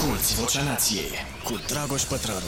[0.00, 1.10] Asculți Vocea Nației
[1.44, 2.38] cu Dragoș Pătrălu.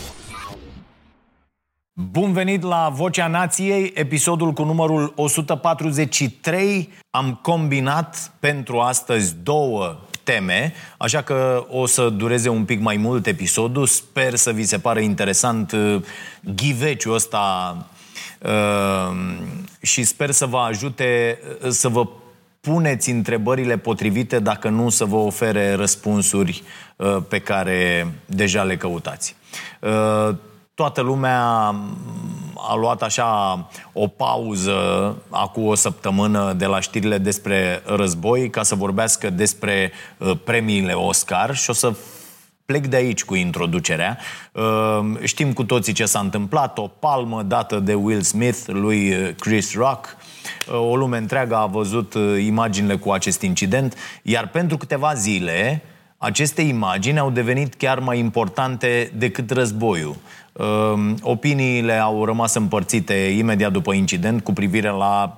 [1.92, 6.92] Bun venit la Vocea Nației, episodul cu numărul 143.
[7.10, 13.26] Am combinat pentru astăzi două teme, așa că o să dureze un pic mai mult
[13.26, 13.86] episodul.
[13.86, 16.02] Sper să vi se pară interesant uh,
[16.40, 17.76] ghiveciul ăsta
[18.42, 19.16] uh,
[19.82, 22.06] și sper să vă ajute uh, să vă
[22.62, 26.62] puneți întrebările potrivite dacă nu să vă ofere răspunsuri
[26.96, 29.36] uh, pe care deja le căutați.
[29.80, 30.34] Uh,
[30.74, 31.40] toată lumea
[32.56, 34.76] a luat așa o pauză
[35.28, 41.56] acum o săptămână de la știrile despre război ca să vorbească despre uh, premiile Oscar
[41.56, 41.94] și o să
[42.64, 44.18] plec de aici cu introducerea.
[45.22, 50.16] Știm cu toții ce s-a întâmplat, o palmă dată de Will Smith lui Chris Rock,
[50.16, 50.21] Uh,
[50.88, 55.82] o lume întreagă a văzut uh, imaginile cu acest incident, iar pentru câteva zile
[56.24, 60.16] aceste imagini au devenit chiar mai importante decât războiul.
[60.52, 65.36] Uh, opiniile au rămas împărțite imediat după incident cu privire la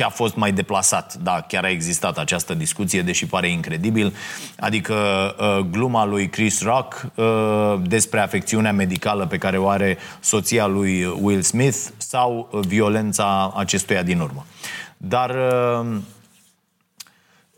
[0.00, 1.14] ce a fost mai deplasat.
[1.14, 4.14] Da, chiar a existat această discuție, deși pare incredibil.
[4.58, 4.94] Adică
[5.38, 7.24] uh, gluma lui Chris Rock uh,
[7.82, 14.02] despre afecțiunea medicală pe care o are soția lui Will Smith sau uh, violența acestuia
[14.02, 14.46] din urmă.
[14.96, 15.96] Dar uh,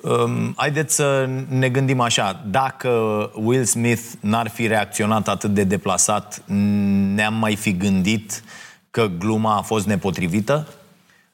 [0.01, 2.43] um, haideți să ne gândim așa.
[2.47, 2.91] Dacă
[3.35, 6.43] Will Smith n-ar fi reacționat atât de deplasat,
[7.15, 8.43] ne-am mai fi gândit
[8.91, 10.67] că gluma a fost nepotrivită?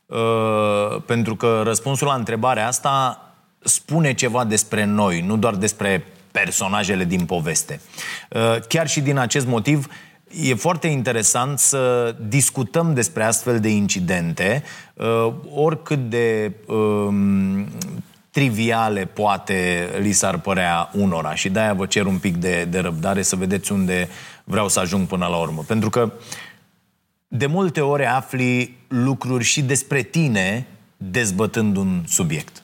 [0.09, 3.23] Uh, pentru că răspunsul la întrebarea asta
[3.61, 7.81] spune ceva despre noi, nu doar despre personajele din poveste.
[8.31, 9.87] Uh, chiar și din acest motiv,
[10.43, 14.63] e foarte interesant să discutăm despre astfel de incidente,
[14.95, 17.67] uh, oricât de um,
[18.31, 21.35] triviale poate li s-ar părea unora.
[21.35, 24.09] Și de-aia vă cer un pic de, de răbdare să vedeți unde
[24.45, 25.65] vreau să ajung până la urmă.
[25.67, 26.48] Pentru că uh,
[27.29, 30.67] de multe ori afli lucruri și despre tine
[30.97, 32.63] dezbătând un subiect.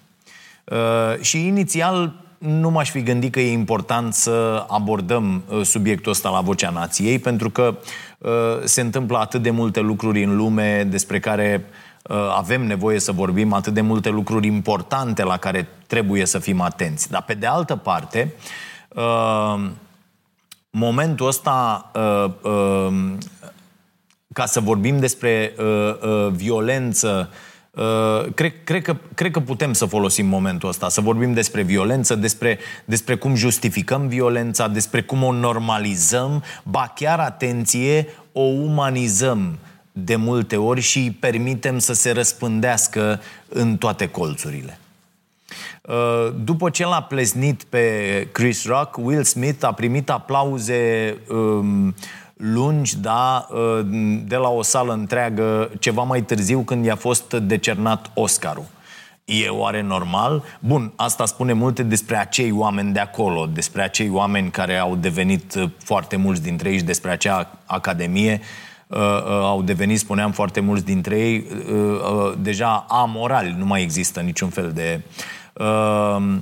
[0.65, 6.31] Uh, și inițial nu m-aș fi gândit că e important să abordăm uh, subiectul ăsta
[6.31, 7.77] la Vocea Nației, pentru că
[8.19, 8.31] uh,
[8.65, 11.65] se întâmplă atât de multe lucruri în lume despre care
[12.03, 16.61] uh, avem nevoie să vorbim, atât de multe lucruri importante la care trebuie să fim
[16.61, 17.11] atenți.
[17.11, 18.33] Dar pe de altă parte,
[18.89, 19.71] uh,
[20.71, 23.13] momentul ăsta uh, uh,
[24.34, 27.31] ca să vorbim despre uh, uh, violență,
[27.71, 32.15] uh, cred, cred, că, cred că putem să folosim momentul ăsta, să vorbim despre violență,
[32.15, 39.59] despre, despre cum justificăm violența, despre cum o normalizăm, ba chiar, atenție, o umanizăm
[39.93, 44.78] de multe ori și îi permitem să se răspândească în toate colțurile.
[45.83, 51.94] Uh, după ce l-a plesnit pe Chris Rock, Will Smith a primit aplauze um,
[52.37, 53.83] lungi, da, ă,
[54.25, 58.67] de la o sală întreagă, ceva mai târziu când i-a fost decernat Oscarul.
[59.25, 60.43] E oare normal?
[60.59, 65.55] Bun, asta spune multe despre acei oameni de acolo, despre acei oameni care au devenit
[65.55, 68.41] ă, foarte mulți dintre ei și despre acea academie.
[68.87, 73.83] Uh, uh, au devenit, spuneam, foarte mulți dintre ei uh, uh, deja amorali, nu mai
[73.83, 75.00] există niciun fel de...
[75.53, 76.37] Uh,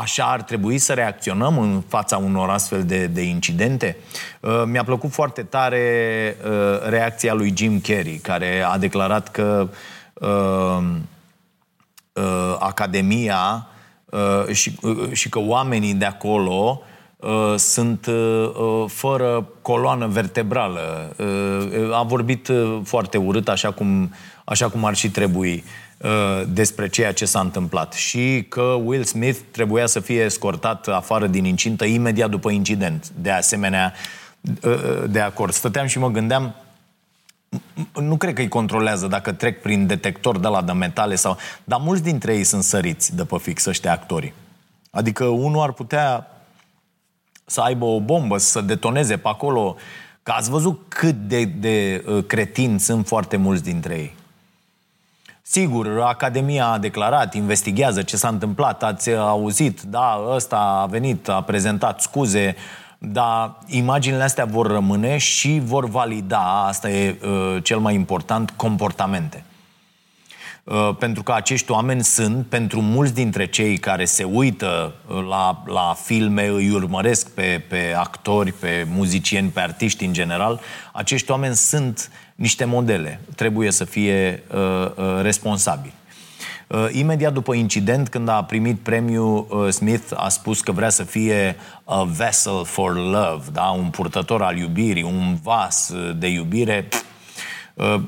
[0.00, 3.96] așa ar trebui să reacționăm în fața unor astfel de, de incidente?
[4.40, 9.68] Uh, mi-a plăcut foarte tare uh, reacția lui Jim Carrey, care a declarat că
[10.14, 10.82] uh,
[12.58, 13.66] Academia
[14.52, 14.78] și,
[15.12, 16.82] și că oamenii de acolo
[17.56, 18.06] sunt
[18.86, 21.16] fără coloană vertebrală.
[21.92, 22.50] A vorbit
[22.84, 25.64] foarte urât, așa cum, așa cum ar și trebui.
[25.64, 25.87] Uh,
[26.48, 31.44] despre ceea ce s-a întâmplat și că Will Smith trebuia să fie escortat afară din
[31.44, 33.08] incintă imediat după incident.
[33.08, 33.92] De asemenea,
[34.62, 35.52] uh, uh, de acord.
[35.52, 36.54] Stăteam și mă gândeam,
[38.00, 41.36] nu cred că îi controlează dacă trec prin detector de la de metale sau...
[41.64, 44.34] Dar mulți dintre ei sunt săriți de pe fix ăștia actorii.
[44.90, 46.26] Adică unul ar putea
[47.44, 49.76] să aibă o bombă, să detoneze pe acolo.
[50.22, 54.16] Că ați văzut cât de, de cretini sunt foarte mulți dintre ei.
[55.50, 61.42] Sigur, Academia a declarat, investigează ce s-a întâmplat, ați auzit, da, ăsta a venit, a
[61.42, 62.56] prezentat scuze,
[62.98, 69.44] dar imaginile astea vor rămâne și vor valida, asta e uh, cel mai important, comportamente.
[70.70, 75.62] Uh, pentru că acești oameni sunt, pentru mulți dintre cei care se uită uh, la,
[75.66, 80.60] la filme, îi urmăresc pe, pe actori, pe muzicieni, pe artiști în general,
[80.92, 83.20] acești oameni sunt niște modele.
[83.36, 85.92] Trebuie să fie uh, uh, responsabili.
[86.66, 91.02] Uh, imediat după incident, când a primit premiul, uh, Smith a spus că vrea să
[91.02, 93.62] fie a vessel for love, da?
[93.62, 96.88] un purtător al iubirii, un vas de iubire.
[96.92, 96.98] Uh,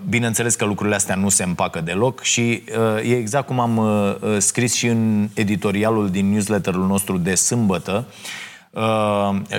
[0.08, 2.62] bineînțeles că lucrurile astea nu se împacă deloc și
[2.96, 8.06] uh, e exact cum am uh, scris și în editorialul din newsletterul nostru de sâmbătă.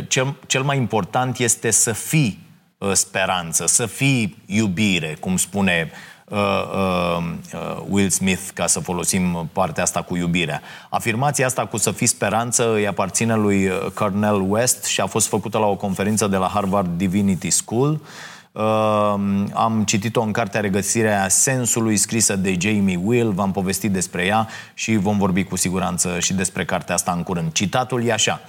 [0.07, 2.39] Cel, cel mai important este să fii
[2.93, 5.91] speranță, să fii iubire, cum spune
[7.89, 10.61] Will Smith, ca să folosim partea asta cu iubirea.
[10.89, 15.57] Afirmația asta cu să fii speranță îi aparține lui Cornel West și a fost făcută
[15.57, 17.99] la o conferință de la Harvard Divinity School.
[19.53, 24.95] Am citit-o în cartea Regăsirea Sensului, scrisă de Jamie Will, v-am povestit despre ea și
[24.95, 27.51] vom vorbi cu siguranță și despre cartea asta în curând.
[27.51, 28.39] Citatul e așa.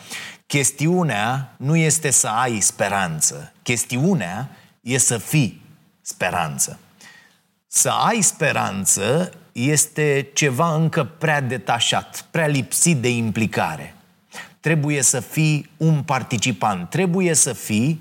[0.46, 3.52] Chestiunea nu este să ai speranță.
[3.62, 4.50] Chestiunea
[4.80, 5.62] e să fii
[6.00, 6.78] speranță.
[7.66, 13.94] Să ai speranță este ceva încă prea detașat, prea lipsit de implicare.
[14.60, 18.00] Trebuie să fii un participant, trebuie să fii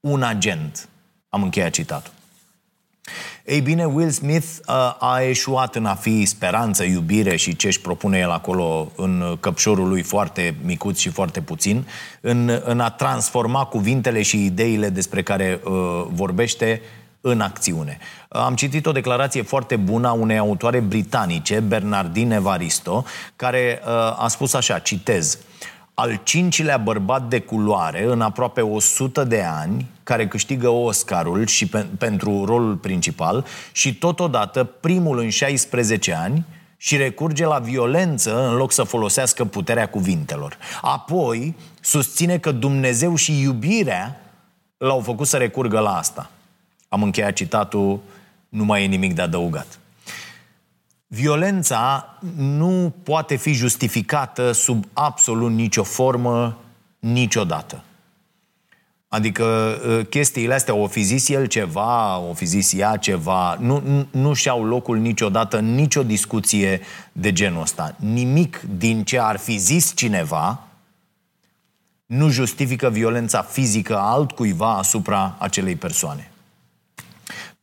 [0.00, 0.88] un agent.
[1.28, 2.12] Am încheiat citatul.
[3.44, 7.80] Ei bine, Will Smith uh, a eșuat în a fi speranță, iubire și ce își
[7.80, 11.86] propune el acolo în căpșorul lui foarte micuț și foarte puțin,
[12.20, 15.72] în, în a transforma cuvintele și ideile despre care uh,
[16.10, 16.80] vorbește
[17.20, 17.98] în acțiune.
[18.28, 23.04] Am citit o declarație foarte bună a unei autoare britanice, Bernardine Evaristo,
[23.36, 23.90] care uh,
[24.22, 25.38] a spus așa, citez,
[25.98, 31.86] al cincilea bărbat de culoare în aproape 100 de ani care câștigă Oscarul și pe,
[31.98, 36.44] pentru rolul principal și totodată primul în 16 ani
[36.76, 40.58] și recurge la violență în loc să folosească puterea cuvintelor.
[40.80, 44.20] Apoi susține că Dumnezeu și iubirea
[44.76, 46.30] l-au făcut să recurgă la asta.
[46.88, 48.00] Am încheiat citatul,
[48.48, 49.78] nu mai e nimic de adăugat.
[51.06, 56.58] Violența nu poate fi justificată sub absolut nicio formă,
[56.98, 57.84] niciodată.
[59.08, 63.82] Adică ă, chestiile astea, o fi zis el ceva, o fi zis ea ceva, nu,
[63.84, 66.80] nu, nu și-au locul niciodată nicio discuție
[67.12, 67.96] de genul ăsta.
[67.98, 70.66] Nimic din ce ar fi zis cineva
[72.06, 76.30] nu justifică violența fizică a altcuiva asupra acelei persoane.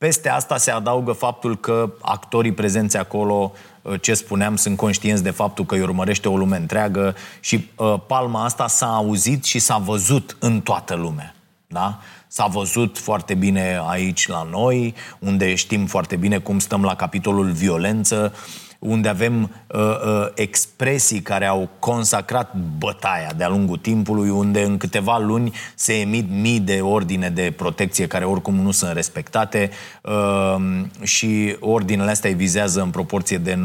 [0.04, 3.52] Peste asta se adaugă faptul că actorii prezenți acolo,
[3.82, 7.96] uh, ce spuneam, sunt conștienți de faptul că îi urmărește o lume întreagă și uh,
[8.08, 11.36] palma asta s-a auzit și s-a văzut în toată lumea.
[11.68, 12.00] Da?
[12.28, 17.52] S-a văzut foarte bine aici la noi, unde știm foarte bine cum stăm la capitolul
[17.52, 18.34] violență,
[18.84, 25.18] unde avem uh, uh, expresii care au consacrat bătaia de-a lungul timpului, unde în câteva
[25.18, 29.70] luni se emit mii de ordine de protecție care oricum nu sunt respectate
[30.02, 30.56] uh,
[31.02, 33.64] și ordinele astea îi vizează în proporție de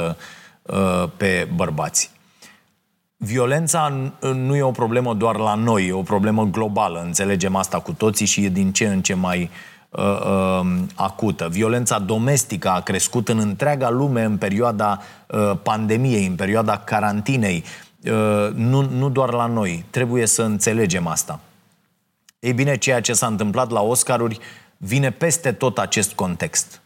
[0.00, 0.14] 90%
[0.62, 2.10] uh, pe bărbați.
[3.16, 7.92] Violența nu e o problemă doar la noi, e o problemă globală, înțelegem asta cu
[7.92, 11.48] toții și e din ce în ce mai uh, uh, uh, acută.
[11.50, 17.64] Violența domestică a crescut în întreaga lume în perioada uh, pandemiei, în perioada carantinei.
[18.04, 19.84] Uh, nu, nu doar la noi.
[19.90, 21.40] Trebuie să înțelegem asta.
[22.38, 24.38] Ei bine, ceea ce s-a întâmplat la Oscaruri
[24.76, 26.80] vine peste tot acest context.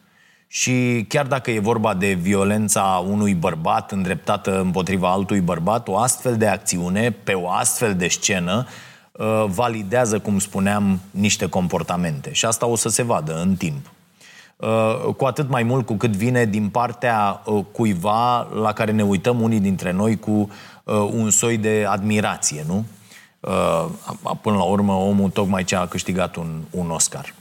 [0.47, 6.37] Și chiar dacă e vorba de violența unui bărbat îndreptată împotriva altui bărbat, o astfel
[6.37, 8.73] de acțiune, pe o astfel de scenă, Uh,
[9.45, 12.33] validează, cum spuneam, niște comportamente.
[12.33, 13.85] Și asta o să se vadă în timp.
[14.55, 19.03] Uh, cu atât mai mult cu cât vine din partea uh, cuiva la care ne
[19.03, 20.49] uităm unii dintre noi cu
[21.11, 22.85] un soi de admirație, nu?
[24.41, 27.33] Până la urmă, omul tocmai ce a câștigat un, un Oscar.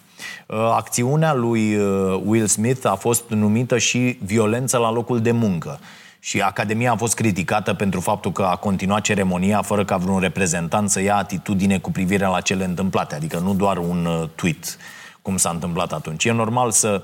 [0.46, 1.76] Acțiunea lui
[2.24, 5.78] Will Smith a fost numită și violență la locul de muncă.
[6.26, 10.90] Și Academia a fost criticată pentru faptul că a continuat ceremonia fără ca vreun reprezentant
[10.90, 13.14] să ia atitudine cu privire la cele întâmplate.
[13.14, 14.76] Adică nu doar un uh, tweet,
[15.22, 16.24] cum s-a întâmplat atunci.
[16.24, 17.02] E normal să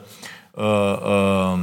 [0.50, 1.60] uh, uh,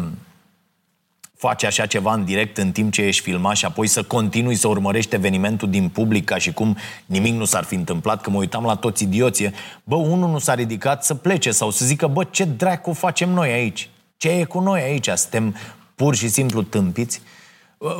[1.37, 4.67] faci așa ceva în direct în timp ce ești filmat și apoi să continui să
[4.67, 8.63] urmărești evenimentul din public ca și cum nimic nu s-ar fi întâmplat, că mă uitam
[8.63, 9.53] la toți idioții.
[9.83, 13.51] Bă, unul nu s-a ridicat să plece sau să zică, bă, ce dracu facem noi
[13.51, 13.89] aici?
[14.17, 15.09] Ce e cu noi aici?
[15.09, 15.55] Suntem
[15.95, 17.21] pur și simplu tâmpiți?
[17.23, 17.36] Uh, Uh,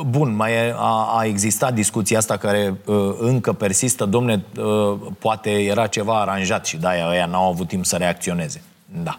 [0.06, 4.04] bun, mai a, a existat discuția asta care uh, încă persistă.
[4.04, 8.62] Domne, uh, poate era ceva aranjat și de-aia ăia n-au avut timp să reacționeze.
[9.02, 9.18] Da.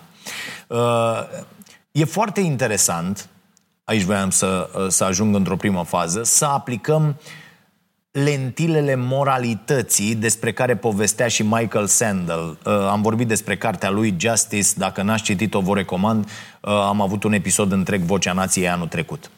[0.68, 1.22] Uh,
[1.92, 3.30] e foarte interesant,
[3.84, 7.16] aici voiam să, uh, să ajung într-o primă fază, să aplicăm
[8.12, 12.58] lentilele moralității despre care povestea și Michael Sandel.
[12.66, 16.25] Uh, am vorbit despre cartea lui Justice, dacă n-ați citit-o, vă recomand.
[16.62, 19.30] Uh, am avut un episod întreg Vocea Nației anul trecut.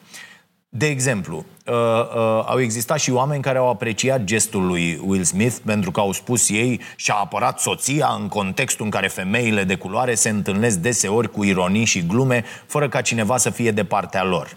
[0.74, 5.56] De exemplu, uh, uh, au existat și oameni care au apreciat gestul lui Will Smith
[5.64, 10.14] pentru că au spus ei și-a apărat soția în contextul în care femeile de culoare
[10.14, 14.56] se întâlnesc deseori cu ironii și glume, fără ca cineva să fie de partea lor.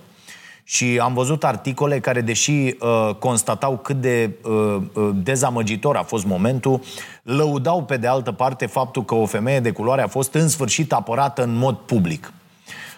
[0.64, 6.26] Și am văzut articole care, deși uh, constatau cât de uh, uh, dezamăgitor a fost
[6.26, 6.82] momentul,
[7.24, 10.94] lăudau pe de altă parte faptul că o femeie de culoare a fost în sfârșit
[10.94, 12.34] apărată în mod public.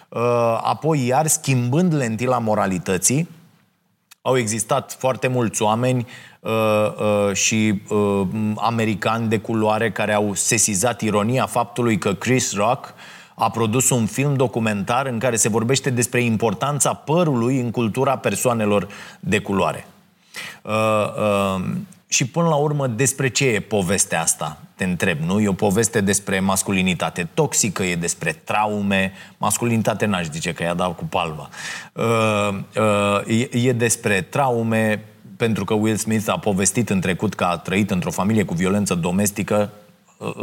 [0.08, 0.20] Uh,
[0.62, 3.28] apoi, iar, schimbând lentila moralității,
[4.22, 6.06] au existat foarte mulți oameni
[6.40, 12.94] uh, uh, și uh, americani de culoare care au sesizat ironia faptului că Chris Rock
[13.34, 18.88] a produs un film documentar în care se vorbește despre importanța părului în cultura persoanelor
[19.20, 19.86] de culoare.
[20.62, 21.64] Uh, uh,
[22.08, 24.60] și până la urmă, despre ce e povestea asta?
[24.74, 25.40] Te întreb, nu?
[25.40, 29.12] E o poveste despre masculinitate toxică, e despre traume.
[29.38, 31.48] Masculinitate n-aș zice că i-a dat cu palma.
[31.92, 35.04] Uh, uh, e, e despre traume,
[35.36, 38.94] pentru că Will Smith a povestit în trecut că a trăit într-o familie cu violență
[38.94, 39.70] domestică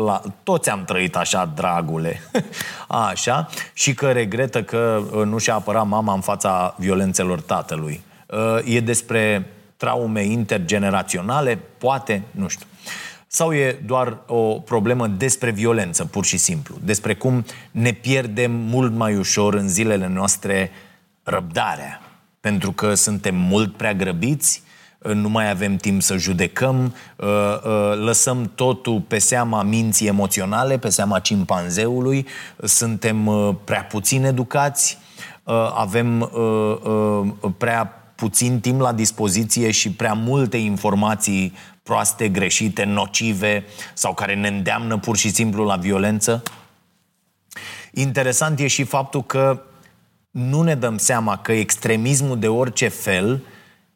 [0.05, 2.21] la, toți am trăit așa, dragule,
[3.09, 8.01] așa, și că regretă că uh, nu și-a apărat mama în fața violențelor tatălui.
[8.25, 11.59] Uh, e despre traume intergeneraționale?
[11.77, 12.65] Poate, nu știu.
[13.27, 18.93] Sau e doar o problemă despre violență, pur și simplu, despre cum ne pierdem mult
[18.93, 20.71] mai ușor în zilele noastre
[21.23, 22.01] răbdarea,
[22.39, 24.63] pentru că suntem mult prea grăbiți,
[25.13, 30.89] nu mai avem timp să judecăm, uh, uh, lăsăm totul pe seama minții emoționale, pe
[30.89, 32.25] seama cimpanzeului,
[32.63, 34.97] suntem uh, prea puțin educați,
[35.73, 36.31] avem
[37.57, 41.53] prea puțin timp la dispoziție și prea multe informații
[41.83, 46.43] proaste, greșite, nocive sau care ne îndeamnă pur și simplu la violență.
[47.91, 49.61] Interesant e și faptul că
[50.31, 53.43] nu ne dăm seama că extremismul de orice fel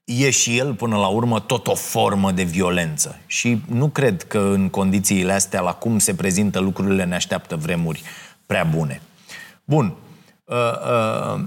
[0.04, 3.20] e și el, până la urmă, tot o formă de violență.
[3.26, 8.04] Și nu cred că în condițiile astea, la cum se prezintă lucrurile, ne așteaptă vremuri
[8.46, 9.02] prea bune.
[9.64, 9.94] Bun.
[10.46, 11.42] Uh, uh,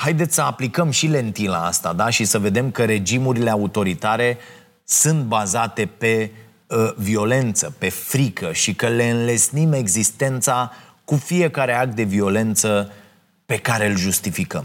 [0.00, 2.10] haideți să aplicăm și lentila asta, da?
[2.10, 4.38] Și să vedem că regimurile autoritare
[4.84, 6.30] sunt bazate pe
[6.66, 10.72] uh, violență, pe frică și că le înlesnim existența
[11.04, 12.92] cu fiecare act de violență
[13.46, 14.64] pe care îl justificăm.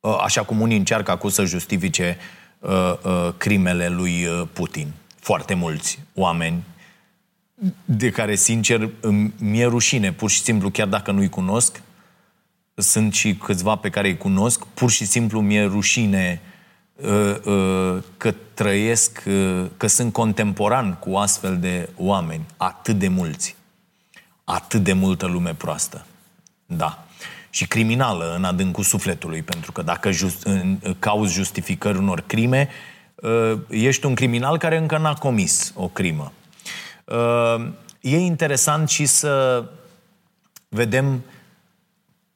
[0.00, 2.16] Uh, așa cum unii încearcă acum să justifice
[2.58, 2.70] uh,
[3.02, 4.92] uh, crimele lui uh, Putin.
[5.20, 6.62] Foarte mulți oameni
[7.84, 8.90] de care, sincer,
[9.38, 11.82] mi-e rușine, pur și simplu, chiar dacă nu-i cunosc,
[12.74, 16.40] sunt și câțiva pe care îi cunosc, pur și simplu mi-e rușine
[16.94, 23.56] uh, uh, că trăiesc, uh, că sunt contemporan cu astfel de oameni, atât de mulți,
[24.44, 26.06] atât de multă lume proastă.
[26.66, 27.06] Da
[27.54, 32.68] și criminală în adâncul sufletului, pentru că dacă just, în, cauzi justificări unor crime,
[33.14, 36.32] uh, ești un criminal care încă n-a comis o crimă.
[37.04, 37.66] Uh,
[38.00, 39.64] e interesant și să
[40.68, 41.22] vedem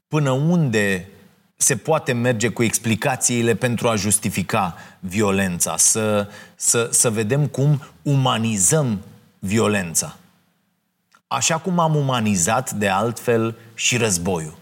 [0.09, 1.09] până unde
[1.57, 9.01] se poate merge cu explicațiile pentru a justifica violența, să, să, să vedem cum umanizăm
[9.39, 10.17] violența.
[11.27, 14.57] Așa cum am umanizat de altfel și războiul.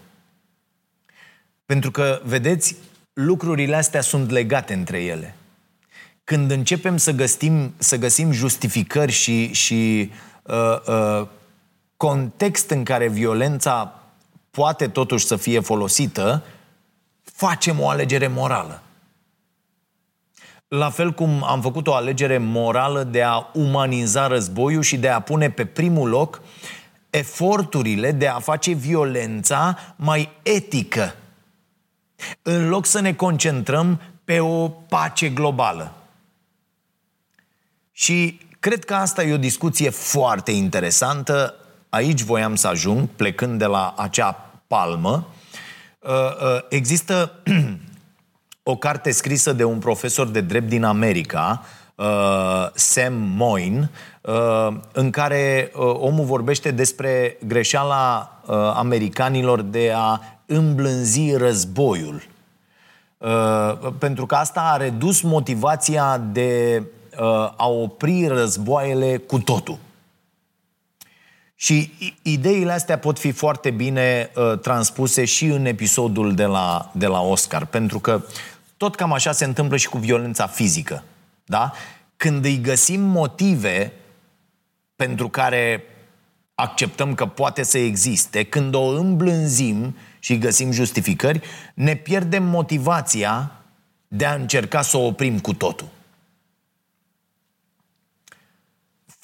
[1.65, 2.75] Pentru că, vedeți,
[3.13, 5.35] lucrurile astea sunt legate între ele.
[6.23, 10.11] Când începem să găsim, să găsim justificări și, și
[10.43, 11.27] uh, uh,
[11.97, 13.99] context în care violența
[14.55, 16.43] poate totuși să fie folosită,
[17.23, 18.81] facem o alegere morală.
[20.67, 25.19] La fel cum am făcut o alegere morală de a umaniza războiul și de a
[25.19, 26.41] pune pe primul loc
[27.09, 31.15] eforturile de a face violența mai etică
[32.41, 35.93] în loc să ne concentrăm pe o pace globală.
[37.91, 41.55] Și cred că asta e o discuție foarte interesantă.
[41.89, 45.27] Aici voiam să ajung, plecând de la acea palmă.
[45.99, 47.31] Uh, uh, există
[48.63, 51.63] o carte scrisă de un profesor de drept din America,
[51.95, 52.05] uh,
[52.73, 53.89] Sam Moyne,
[54.91, 58.31] în care omul vorbește despre greșeala
[58.75, 62.21] americanilor de a îmblânzi războiul.
[63.17, 66.83] Uh, pentru că asta a redus motivația de
[67.19, 69.77] uh, a opri războaiele cu totul.
[71.55, 77.05] Și ideile astea pot fi foarte bine uh, transpuse și în episodul de la, de
[77.05, 78.21] la Oscar, pentru că
[78.77, 81.03] tot cam așa se întâmplă și cu violența fizică.
[81.45, 81.71] Da?
[82.17, 83.93] Când îi găsim motive
[84.95, 85.83] pentru care
[86.55, 91.41] acceptăm că poate să existe, când o îmblânzim și găsim justificări,
[91.73, 93.51] ne pierdem motivația
[94.07, 95.87] de a încerca să o oprim cu totul.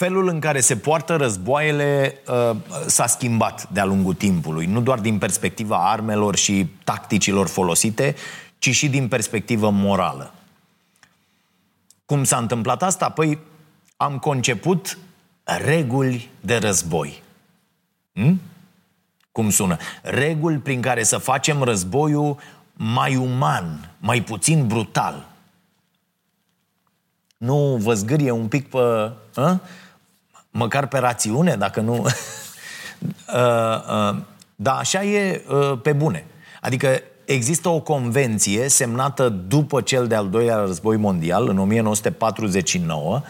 [0.02, 2.56] Felul în care se poartă războaiele uh,
[2.88, 8.16] s-a schimbat de-a lungul timpului, nu doar din perspectiva armelor și tacticilor folosite,
[8.58, 10.34] ci și din perspectivă morală.
[12.06, 13.10] Cum s-a întâmplat asta?
[13.10, 13.40] Păi
[13.98, 14.98] am conceput
[15.44, 17.24] reguli de război.
[18.14, 18.42] Hm?
[19.32, 19.78] Cum sună?
[20.02, 22.38] Reguli prin care să facem războiul
[22.74, 25.28] mai uman, mai puțin brutal.
[27.38, 29.12] Nu vă zgârie un pic pe...
[29.36, 29.60] A?
[30.52, 32.06] Măcar pe rațiune, dacă nu...
[33.34, 34.16] Uh, uh,
[34.56, 36.26] dar așa e uh, pe bune.
[36.62, 43.22] Adică există o convenție semnată după cel de-al doilea război mondial, în 1949,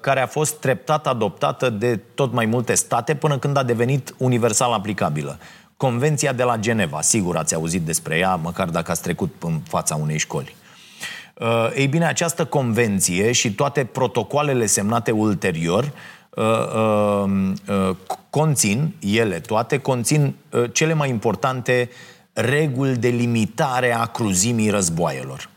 [0.00, 4.72] care a fost treptat adoptată de tot mai multe state până când a devenit universal
[4.72, 5.38] aplicabilă.
[5.76, 9.94] Convenția de la Geneva, sigur ați auzit despre ea, măcar dacă ați trecut în fața
[9.94, 10.56] unei școli.
[11.76, 16.17] Ei bine, această convenție și toate protocoalele semnate ulterior Uh, uh, uh,
[18.30, 20.34] conțin, ele toate, conțin
[20.72, 21.88] cele mai importante
[22.32, 25.50] reguli de limitare a cruzimii războaielor.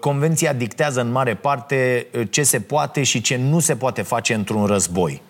[0.00, 4.66] Convenția dictează în mare parte ce se poate și ce nu se poate face într-un
[4.66, 5.22] război.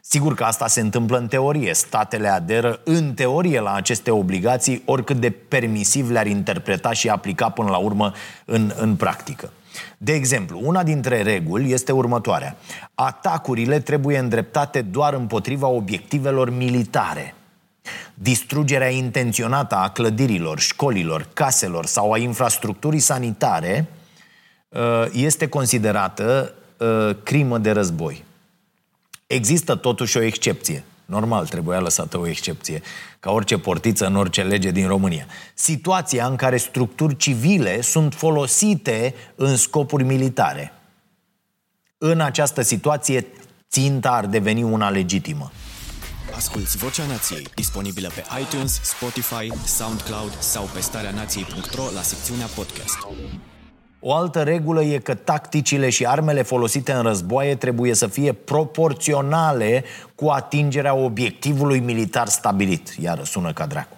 [0.00, 1.74] Sigur că asta se întâmplă în teorie.
[1.74, 7.70] Statele aderă în teorie la aceste obligații, oricât de permisiv le-ar interpreta și aplica până
[7.70, 8.12] la urmă
[8.44, 9.52] în, în practică.
[9.98, 12.56] De exemplu, una dintre reguli este următoarea.
[12.94, 17.34] Atacurile trebuie îndreptate doar împotriva obiectivelor militare.
[18.14, 23.88] Distrugerea intenționată a clădirilor, școlilor, caselor sau a infrastructurii sanitare
[24.68, 28.24] uh, este considerată uh, crimă de război.
[29.26, 30.84] Există totuși o excepție.
[31.04, 32.82] Normal, trebuia lăsată o excepție,
[33.20, 35.26] ca orice portiță în orice lege din România.
[35.54, 40.72] Situația în care structuri civile sunt folosite în scopuri militare.
[41.98, 43.26] În această situație,
[43.70, 45.50] ținta ar deveni una legitimă.
[46.34, 52.98] Asculți Vocea Nației, disponibilă pe iTunes, Spotify, SoundCloud sau pe starea nației.ro la secțiunea podcast.
[54.04, 59.84] O altă regulă e că tacticile și armele folosite în războaie trebuie să fie proporționale
[60.14, 62.94] cu atingerea obiectivului militar stabilit.
[63.00, 63.96] Iar sună ca dracu.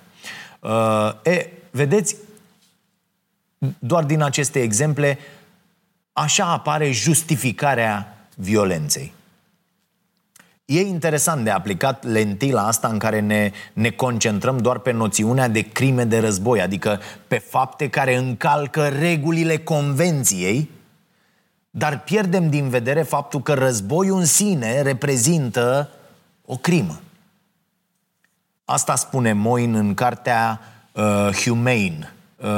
[0.61, 2.17] Uh, e, vedeți,
[3.79, 5.19] doar din aceste exemple,
[6.13, 9.13] așa apare justificarea violenței.
[10.65, 15.61] E interesant de aplicat lentila asta în care ne, ne concentrăm doar pe noțiunea de
[15.61, 20.71] crime de război, adică pe fapte care încalcă regulile convenției,
[21.71, 25.91] dar pierdem din vedere faptul că războiul în sine reprezintă
[26.45, 27.01] o crimă.
[28.65, 30.61] Asta spune Moin în cartea
[30.93, 32.49] uh, Humane, uh,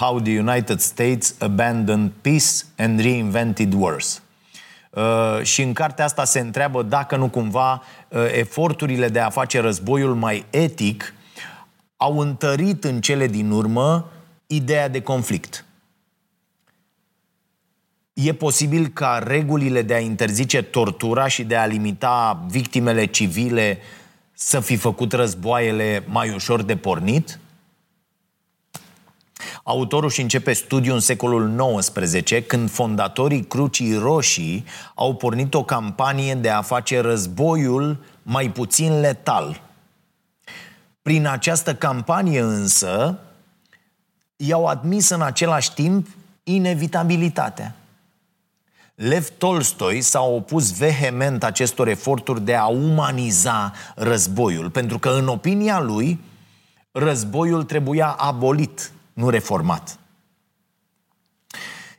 [0.00, 4.22] How the United States Abandoned Peace and Reinvented Wars.
[4.94, 9.60] Uh, și în cartea asta se întreabă dacă nu cumva uh, eforturile de a face
[9.60, 11.14] războiul mai etic
[11.96, 14.10] au întărit în cele din urmă
[14.46, 15.64] ideea de conflict.
[18.12, 23.78] E posibil ca regulile de a interzice tortura și de a limita victimele civile
[24.32, 27.38] să fi făcut războaiele mai ușor de pornit?
[29.62, 36.34] Autorul și începe studiul în secolul XIX, când fondatorii Crucii Roșii au pornit o campanie
[36.34, 39.60] de a face războiul mai puțin letal.
[41.02, 43.18] Prin această campanie însă,
[44.36, 46.06] i-au admis în același timp
[46.42, 47.74] inevitabilitatea.
[48.94, 55.80] Lev Tolstoi s-a opus vehement acestor eforturi de a umaniza războiul, pentru că, în opinia
[55.80, 56.20] lui,
[56.92, 59.98] războiul trebuia abolit nu reformat.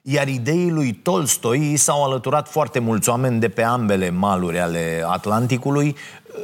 [0.02, 5.04] Iar ideii lui Tolstoi i s-au alăturat foarte mulți oameni de pe ambele maluri ale
[5.08, 5.96] Atlanticului,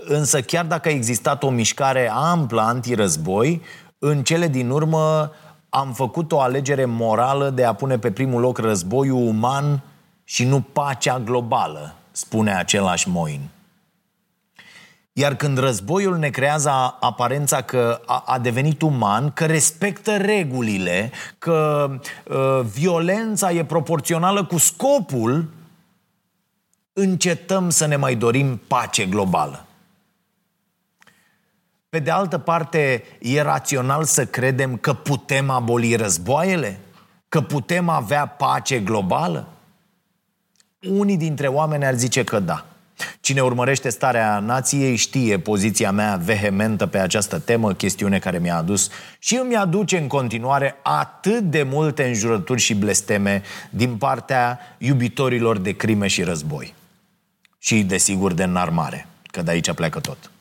[0.05, 3.61] însă chiar dacă a existat o mișcare amplă antirăzboi,
[3.99, 5.31] în cele din urmă
[5.69, 9.83] am făcut o alegere morală de a pune pe primul loc războiul uman
[10.23, 13.49] și nu pacea globală, spune același Moin.
[15.13, 16.69] Iar când războiul ne creează
[16.99, 21.89] aparența că a, a devenit uman, că respectă regulile, că
[22.23, 25.49] uh, violența e proporțională cu scopul,
[26.93, 29.65] încetăm să ne mai dorim pace globală.
[31.89, 36.79] Pe de altă parte, e rațional să credem că putem aboli războaiele?
[37.29, 39.47] Că putem avea pace globală?
[40.89, 42.65] Unii dintre oameni ar zice că da.
[43.21, 48.55] Ci Cine urmărește starea nației știe poziția mea vehementă pe această temă, chestiune care mi-a
[48.55, 55.57] adus și îmi aduce în continuare atât de multe înjurături și blesteme din partea iubitorilor
[55.57, 56.73] de crime și război.
[57.59, 60.31] Și, desigur, de înarmare, că de aici pleacă tot.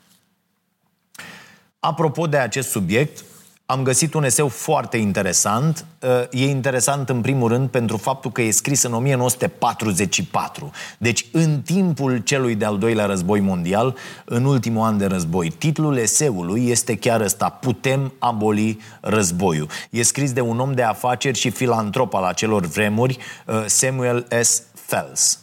[1.79, 3.23] Apropo de acest subiect,
[3.71, 5.85] am găsit un eseu foarte interesant.
[5.99, 10.71] Uh, e interesant în primul rând pentru faptul că e scris în 1944.
[10.97, 15.49] Deci în timpul celui de-al doilea război mondial, în ultimul an de război.
[15.49, 19.67] Titlul eseului este chiar ăsta, Putem aboli războiul.
[19.89, 24.63] E scris de un om de afaceri și filantrop al acelor vremuri, uh, Samuel S.
[24.73, 25.39] Fells.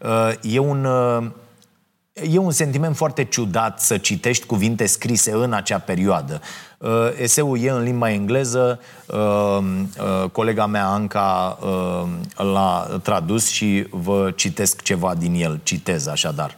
[0.00, 0.86] Uh, e un
[2.12, 6.40] E un sentiment foarte ciudat să citești cuvinte scrise în acea perioadă.
[6.80, 11.58] Uh, eseul e în limba engleză, uh, uh, colega mea Anca
[12.36, 16.56] l-a tradus și vă citesc ceva din el, citez așadar.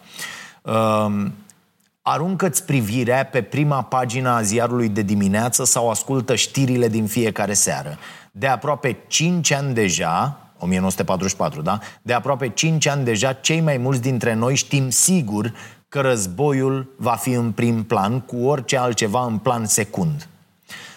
[2.02, 7.98] Aruncă-ți privirea pe prima pagina a ziarului de dimineață sau ascultă știrile din fiecare seară.
[8.32, 11.78] De aproape 5 ani deja, 1944, da?
[12.02, 15.52] De aproape 5 ani deja, cei mai mulți dintre noi știm sigur
[15.92, 20.28] că războiul va fi în prim plan, cu orice altceva în plan secund.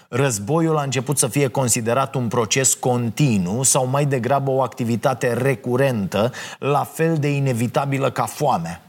[0.10, 6.32] Războiul a început să fie considerat un proces continuu sau mai degrabă o activitate recurentă,
[6.60, 8.82] la fel de inevitabilă ca foamea.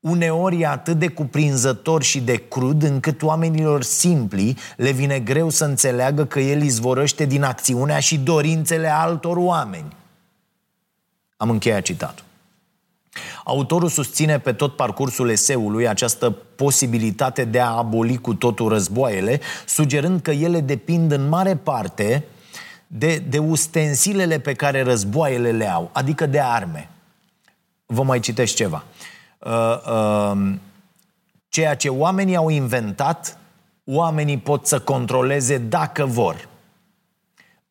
[0.00, 5.64] Uneori e atât de cuprinzător și de crud încât oamenilor simpli le vine greu să
[5.64, 9.96] înțeleagă că el izvorăște din acțiunea și dorințele altor oameni.
[11.36, 12.28] Am încheiat citatul.
[13.44, 20.20] Autorul susține pe tot parcursul eseului această posibilitate de a aboli cu totul războaiele, sugerând
[20.20, 22.24] că ele depind în mare parte
[22.86, 26.88] de, de ustensilele pe care războaiele le au, adică de arme.
[27.86, 28.84] Vă mai citesc ceva.
[29.38, 29.52] Uh,
[29.92, 30.52] uh,
[31.48, 33.38] ceea ce oamenii au inventat,
[33.84, 36.48] oamenii pot să controleze dacă vor.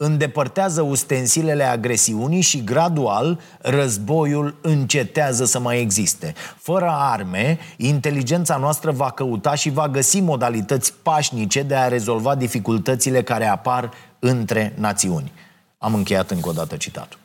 [0.02, 6.34] Îndepărtează ustensilele agresiunii și gradual războiul încetează să mai existe.
[6.58, 13.24] Fără arme, inteligența noastră va căuta și va găsi modalități pașnice de a rezolva dificultățile
[13.24, 15.32] care apar între națiuni.
[15.78, 17.20] Am încheiat încă o dată citatul.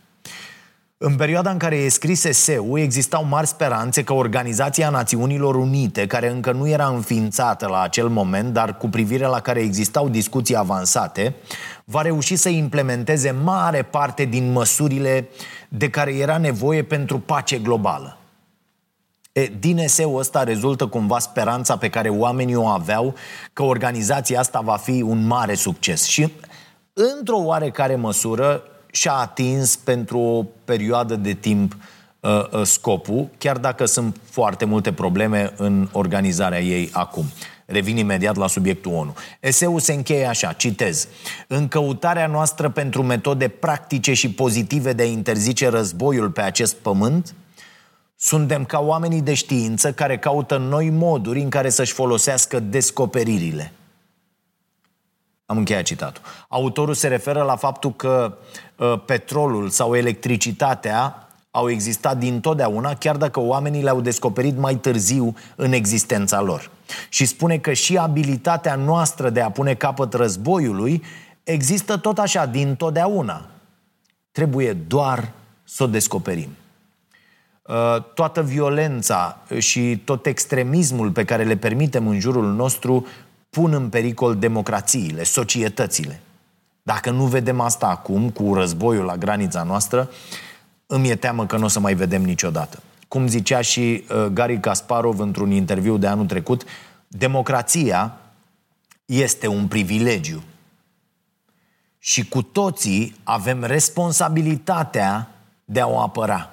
[1.07, 6.31] În perioada în care e scris eseul, existau mari speranțe că Organizația Națiunilor Unite, care
[6.31, 11.35] încă nu era înființată la acel moment, dar cu privire la care existau discuții avansate,
[11.85, 15.29] va reuși să implementeze mare parte din măsurile
[15.69, 18.19] de care era nevoie pentru pace globală.
[19.33, 23.15] E, din eseul ăsta rezultă cumva speranța pe care oamenii o aveau
[23.53, 26.05] că organizația asta va fi un mare succes.
[26.05, 26.33] Și,
[26.93, 28.63] într-o oarecare măsură,
[28.95, 31.77] și-a atins pentru o perioadă de timp
[32.21, 37.25] uh, uh, scopul, chiar dacă sunt foarte multe probleme în organizarea ei acum.
[37.67, 39.15] Revin imediat la subiectul ONU.
[39.41, 41.09] Eseul se încheie așa, citez.
[41.47, 47.35] În căutarea noastră pentru metode practice și pozitive de a interzice războiul pe acest pământ,
[48.17, 53.73] suntem ca oamenii de știință care caută noi moduri în care să-și folosească descoperirile–
[55.47, 56.23] am încheiat citatul.
[56.49, 58.39] Autorul se referă la faptul că
[58.77, 65.73] uh, petrolul sau electricitatea au existat dintotdeauna, chiar dacă oamenii le-au descoperit mai târziu în
[65.73, 66.71] existența lor.
[67.09, 71.03] Și spune că și abilitatea noastră de a pune capăt războiului
[71.43, 73.47] există tot așa, dintotdeauna.
[74.33, 75.33] Trebuie doar
[75.65, 76.49] să o descoperim.
[77.63, 83.07] Uh, toată violența și tot extremismul pe care le permitem în jurul nostru
[83.55, 86.21] pun în pericol democrațiile, societățile.
[86.83, 90.11] Dacă nu vedem asta acum, cu războiul la granița noastră,
[90.87, 92.83] îmi e teamă că nu o să mai vedem niciodată.
[93.09, 96.65] Cum zicea și uh, Gary Kasparov într-un interviu de anul trecut,
[97.09, 98.17] democrația
[99.05, 100.43] este un privilegiu.
[101.99, 105.31] Și cu toții avem responsabilitatea
[105.65, 106.51] de a o apăra.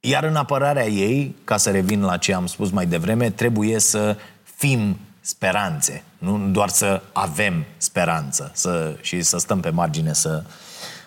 [0.00, 4.16] Iar în apărarea ei, ca să revin la ce am spus mai devreme, trebuie să
[4.42, 10.44] fim speranțe, nu doar să avem speranță să, și să stăm pe margine să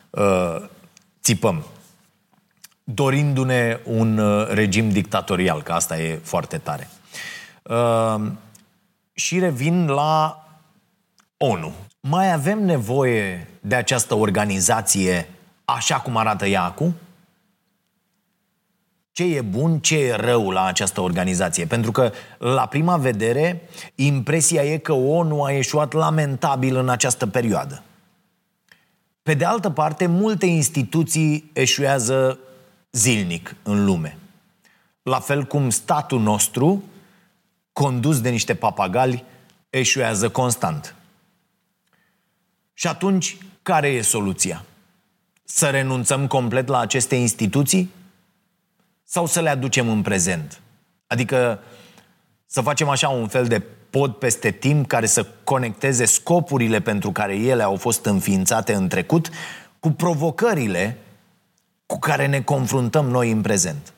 [0.10, 0.70] uh,
[1.24, 1.66] țipăm,
[2.84, 6.90] dorindu-ne un uh, regim dictatorial, că asta e foarte tare.
[7.64, 8.32] Uh,
[9.14, 10.44] și revin la
[11.38, 11.74] ONU.
[12.00, 15.30] Mai avem nevoie de această organizație
[15.66, 16.96] așa cum arată ea acum?
[19.20, 21.66] Ce e bun, ce e rău la această organizație.
[21.66, 27.84] Pentru că, la prima vedere, impresia e că ONU a ieșuat lamentabil în această perioadă.
[29.24, 32.40] Pe de altă parte, multe instituții eșuează
[32.92, 34.18] zilnic în lume.
[35.02, 36.84] la fel cum statul nostru,
[37.74, 39.24] condus de niște papagali,
[39.70, 40.96] eșuează constant.
[42.74, 44.66] Și atunci, care e soluția?
[45.44, 47.98] Să renunțăm complet la aceste instituții?
[49.12, 50.62] Sau să le aducem în prezent?
[51.08, 51.60] Adică
[52.46, 57.36] să facem așa un fel de pod peste timp care să conecteze scopurile pentru care
[57.36, 59.30] ele au fost înființate în trecut
[59.80, 60.98] cu provocările
[61.86, 63.94] cu care ne confruntăm noi în prezent.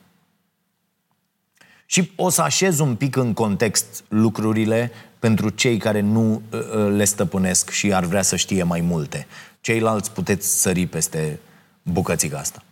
[1.86, 6.92] Și o să așez un pic în context lucrurile pentru cei care nu uh, uh,
[6.96, 9.26] le stăpânesc și ar vrea să știe mai multe.
[9.60, 11.40] Ceilalți puteți sări peste
[11.82, 12.62] bucățica asta.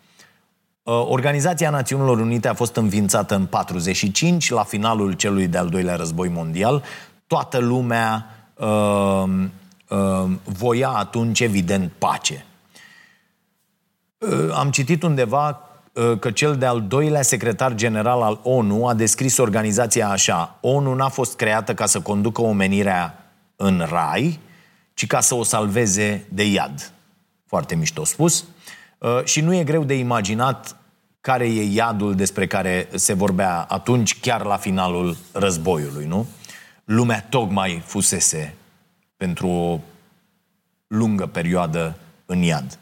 [0.91, 6.29] Uh, Organizația Națiunilor Unite a fost înființată în 45, la finalul celui de-al doilea război
[6.29, 6.83] mondial.
[7.27, 9.25] Toată lumea uh,
[9.89, 12.45] uh, voia atunci, evident, pace.
[14.19, 15.61] Uh, am citit undeva
[15.93, 20.59] uh, că cel de-al doilea secretar general al ONU a descris organizația așa.
[20.61, 24.41] ONU n-a fost creată ca să conducă omenirea în rai,
[24.95, 26.93] ci ca să o salveze de iad.
[27.47, 28.45] Foarte mișto spus.
[28.99, 30.75] Uh, și nu e greu de imaginat
[31.21, 36.27] care e iadul despre care se vorbea atunci, chiar la finalul războiului, nu?
[36.85, 38.55] Lumea tocmai fusese
[39.17, 39.81] pentru o
[40.87, 42.79] lungă perioadă în iad.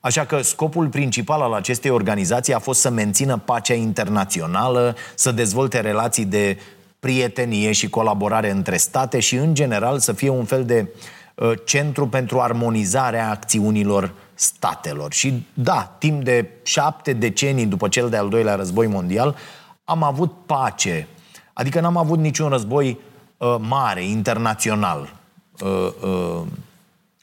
[0.00, 5.80] Așa că scopul principal al acestei organizații a fost să mențină pacea internațională, să dezvolte
[5.80, 6.58] relații de
[7.00, 10.88] prietenie și colaborare între state și, în general, să fie un fel de
[11.34, 15.12] uh, centru pentru armonizarea acțiunilor statelor.
[15.12, 19.36] Și da, timp de șapte decenii după cel de-al doilea război mondial,
[19.84, 21.08] am avut pace.
[21.52, 22.98] Adică n-am avut niciun război
[23.36, 25.14] uh, mare, internațional,
[25.60, 26.42] uh, uh,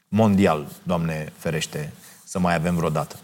[0.08, 1.92] mondial, Doamne ferește,
[2.24, 3.16] să mai avem vreodată.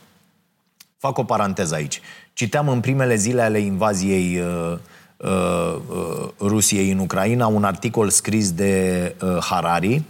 [0.98, 2.00] Fac o paranteză aici.
[2.32, 4.78] Citeam în primele zile ale invaziei uh,
[5.16, 10.02] uh, uh, Rusiei în Ucraina un articol scris de uh, Harari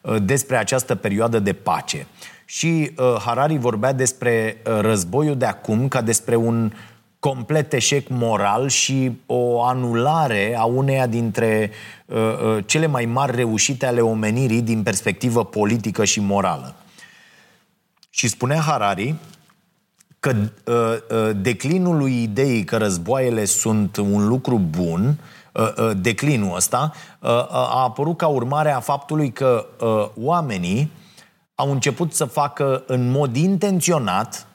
[0.00, 2.06] uh, despre această perioadă de pace.
[2.48, 6.72] Și uh, Harari vorbea despre uh, războiul de acum ca despre un
[7.18, 11.70] complet eșec moral și o anulare a uneia dintre
[12.06, 16.74] uh, uh, cele mai mari reușite ale omenirii din perspectivă politică și morală.
[18.10, 19.14] Și spunea Harari
[20.20, 20.32] că
[20.64, 25.18] uh, uh, declinul lui ideii că războaiele sunt un lucru bun,
[25.52, 30.90] uh, uh, declinul ăsta, uh, uh, a apărut ca urmare a faptului că uh, oamenii
[31.58, 34.46] au început să facă în mod intenționat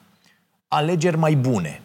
[0.68, 1.82] alegeri mai bune.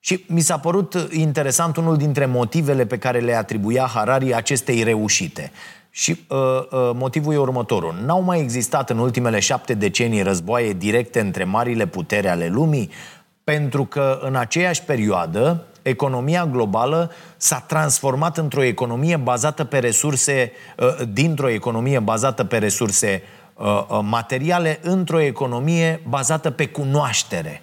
[0.00, 5.52] Și mi s-a părut interesant unul dintre motivele pe care le atribuia Harari acestei reușite.
[5.90, 7.94] Și uh, uh, motivul e următorul.
[8.04, 12.90] N-au mai existat în ultimele șapte decenii războaie directe între marile putere ale lumii,
[13.44, 21.06] pentru că în aceeași perioadă economia globală s-a transformat într-o economie bazată pe resurse, uh,
[21.12, 23.39] dintr-o economie bazată pe resurse uh, uh,
[24.02, 27.62] materiale, într-o economie bazată pe cunoaștere.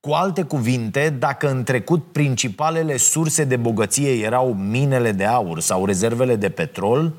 [0.00, 5.86] Cu alte cuvinte, dacă în trecut principalele surse de bogăție erau minele de aur sau
[5.86, 7.12] rezervele de petrol,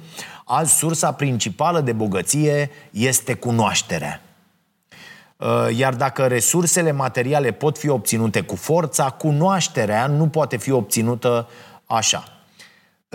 [0.46, 4.22] azi sursa principală de bogăție este cunoașterea.
[5.38, 11.48] Uh, iar dacă resursele materiale pot fi obținute cu forța, cunoașterea nu poate fi obținută
[11.86, 12.33] așa.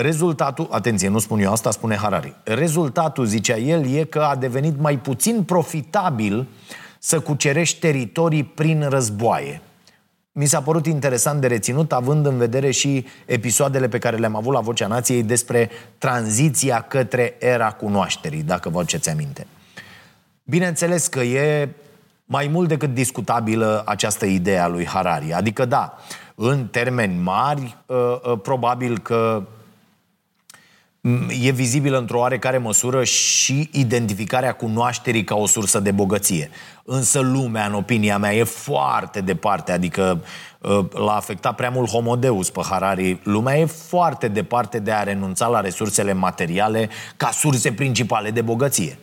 [0.01, 2.35] Rezultatul, atenție, nu spun eu asta, spune Harari.
[2.45, 6.47] Rezultatul, zicea el, e că a devenit mai puțin profitabil uh,
[6.99, 9.61] să cucerești teritorii prin războaie.
[10.33, 14.53] Mi s-a părut interesant de reținut, având în vedere și episoadele pe care le-am avut
[14.53, 19.47] la Vocea Nației despre tranziția către era cunoașterii, dacă vă aduceți aminte.
[20.45, 21.69] Bineînțeles că e
[22.25, 25.33] mai mult decât discutabilă această idee a lui Harari.
[25.33, 25.97] Adică, da,
[26.35, 29.43] în termeni mari, ă, ă, probabil că
[31.41, 36.51] e vizibilă într-o oarecare măsură și identificarea cunoașterii ca o sursă de bogăție.
[36.85, 40.25] Însă lumea, în opinia mea, e foarte departe, adică
[40.65, 43.21] ă, l-a afectat prea mult homodeus pe Harari.
[43.23, 48.99] Lumea e foarte departe de a renunța la resursele materiale ca surse principale de bogăție.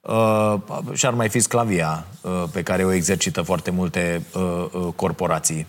[0.00, 0.54] Uh,
[0.92, 5.66] și-ar mai fi sclavia uh, pe care o exercită foarte multe uh, uh, corporații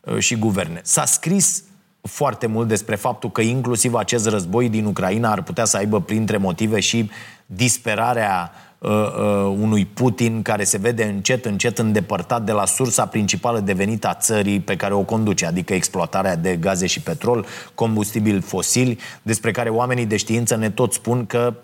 [0.00, 0.80] uh, și guverne.
[0.82, 1.64] S-a scris
[2.08, 6.36] foarte mult despre faptul că inclusiv acest război din Ucraina ar putea să aibă printre
[6.36, 7.10] motive și
[7.46, 13.60] disperarea uh, uh, unui Putin care se vede încet, încet îndepărtat de la sursa principală
[13.60, 18.40] de venit a țării pe care o conduce, adică exploatarea de gaze și petrol, combustibili
[18.40, 21.54] fosili, despre care oamenii de știință ne tot spun că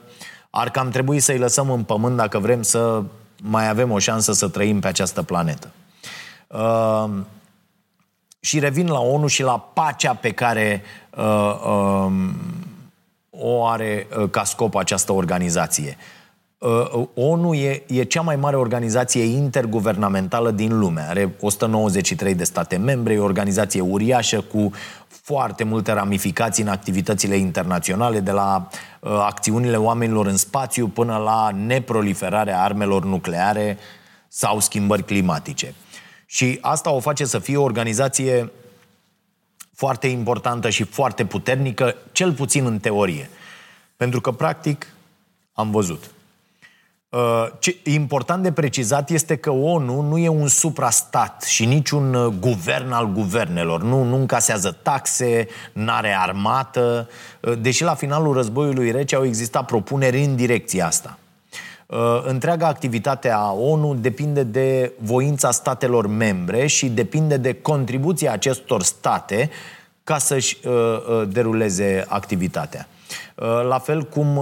[0.50, 3.03] ar cam trebui să-i lăsăm în pământ dacă vrem să
[3.42, 5.70] mai avem o șansă să trăim pe această planetă.
[6.46, 7.11] Uh,
[8.40, 10.83] și revin la ONU și la pacea pe care
[11.16, 12.12] uh, uh,
[13.31, 15.96] o are uh, ca scop această organizație.
[16.59, 21.00] Uh, ONU e, e cea mai mare organizație interguvernamentală din lume.
[21.09, 24.70] Are 193 de state membre, e o organizație uriașă cu
[25.09, 28.68] foarte multe ramificații în activitățile internaționale, de la
[29.00, 33.79] uh, acțiunile oamenilor în spațiu până la neproliferarea armelor nucleare
[34.29, 35.74] sau schimbări climatice.
[36.32, 38.52] Și asta o face să fie o organizație
[39.74, 43.30] foarte importantă și foarte puternică, cel puțin în teorie.
[43.96, 44.86] Pentru că, practic,
[45.52, 46.10] am văzut.
[47.08, 52.34] Uh, ce important de precizat este că ONU nu e un suprastat și niciun uh,
[52.40, 53.82] guvern al guvernelor.
[53.82, 57.08] Nu, nu încasează taxe, nu are armată,
[57.40, 61.18] uh, deși la finalul războiului rece au existat propuneri în direcția asta.
[62.24, 69.50] Întreaga activitate a ONU depinde de voința statelor membre și depinde de contribuția acestor state
[70.05, 70.59] ca să-și
[71.29, 72.88] deruleze activitatea.
[73.68, 74.40] La fel cum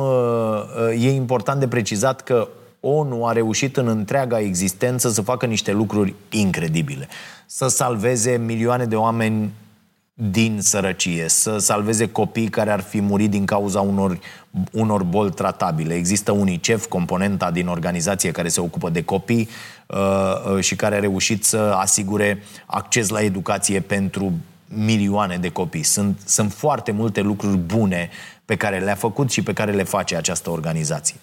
[0.90, 2.48] e important de precizat că
[2.80, 7.08] ONU a reușit în întreaga existență să facă niște lucruri incredibile.
[7.46, 9.52] Să salveze milioane de oameni
[10.20, 14.18] din sărăcie, să salveze copii care ar fi murit din cauza unor,
[14.72, 15.94] unor boli tratabile.
[15.94, 19.48] Există UNICEF, componenta din organizație care se ocupă de copii
[19.86, 19.98] uh,
[20.54, 24.32] uh, și care a reușit să asigure acces la educație pentru
[24.68, 25.82] milioane de copii.
[25.82, 28.10] Sunt, sunt foarte multe lucruri bune
[28.44, 31.16] pe care le-a făcut și pe care le face această organizație.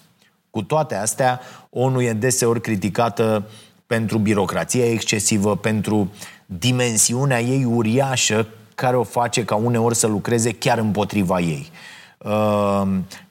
[0.50, 3.48] Cu toate astea, ONU e deseori criticată
[3.86, 6.12] pentru birocrația excesivă, pentru
[6.46, 8.46] dimensiunea ei uriașă
[8.76, 11.70] care o face ca uneori să lucreze chiar împotriva ei.
[12.18, 12.82] Uh,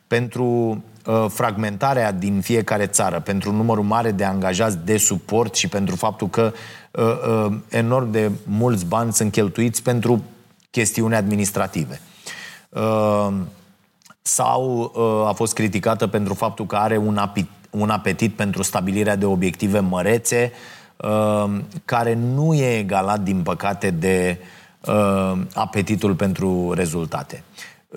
[0.07, 5.95] pentru uh, fragmentarea din fiecare țară, pentru numărul mare de angajați de suport și pentru
[5.95, 6.53] faptul că
[6.91, 10.23] uh, uh, enorm de mulți bani sunt cheltuiți pentru
[10.71, 11.99] chestiuni administrative.
[12.69, 13.33] Uh,
[14.21, 19.15] sau uh, a fost criticată pentru faptul că are un, apit, un apetit pentru stabilirea
[19.15, 20.51] de obiective mărețe,
[20.97, 24.45] uh, care nu e egalat, din păcate, de uh,
[25.53, 27.43] apetitul pentru rezultate.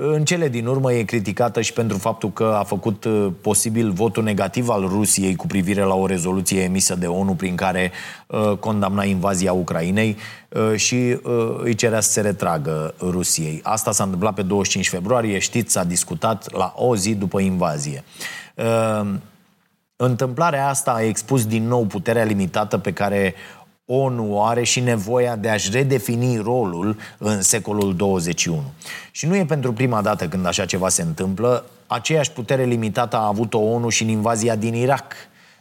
[0.01, 4.23] În cele din urmă e criticată și pentru faptul că a făcut uh, posibil votul
[4.23, 7.93] negativ al Rusiei cu privire la o rezoluție emisă de ONU prin care
[8.27, 10.17] uh, condamna invazia Ucrainei
[10.49, 13.61] uh, și uh, îi cerea să se retragă Rusiei.
[13.63, 18.05] Asta s-a întâmplat pe 25 februarie, știți, s-a discutat la o zi după invazie.
[18.55, 19.15] Uh,
[20.01, 23.35] Întâmplarea asta a expus din nou puterea limitată pe care
[23.91, 28.63] ONU are și nevoia de a-și redefini rolul în secolul 21.
[29.11, 31.65] Și nu e pentru prima dată când așa ceva se întâmplă.
[31.87, 35.15] Aceeași putere limitată a avut-o ONU și în invazia din Irak,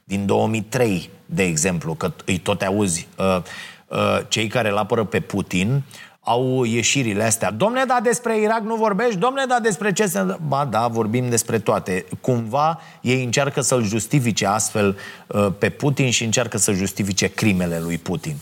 [0.04, 3.42] din 2003, de exemplu, că îi tot auzi uh,
[3.88, 5.84] uh, cei care îl apără pe Putin,
[6.28, 7.52] au ieșirile astea.
[7.52, 9.16] Domne, da despre Irak nu vorbești?
[9.16, 10.38] Domne, da despre ce se...
[10.48, 12.06] Ba da, vorbim despre toate.
[12.22, 17.98] Cumva ei încearcă să-l justifice astfel uh, pe Putin și încearcă să justifice crimele lui
[17.98, 18.36] Putin.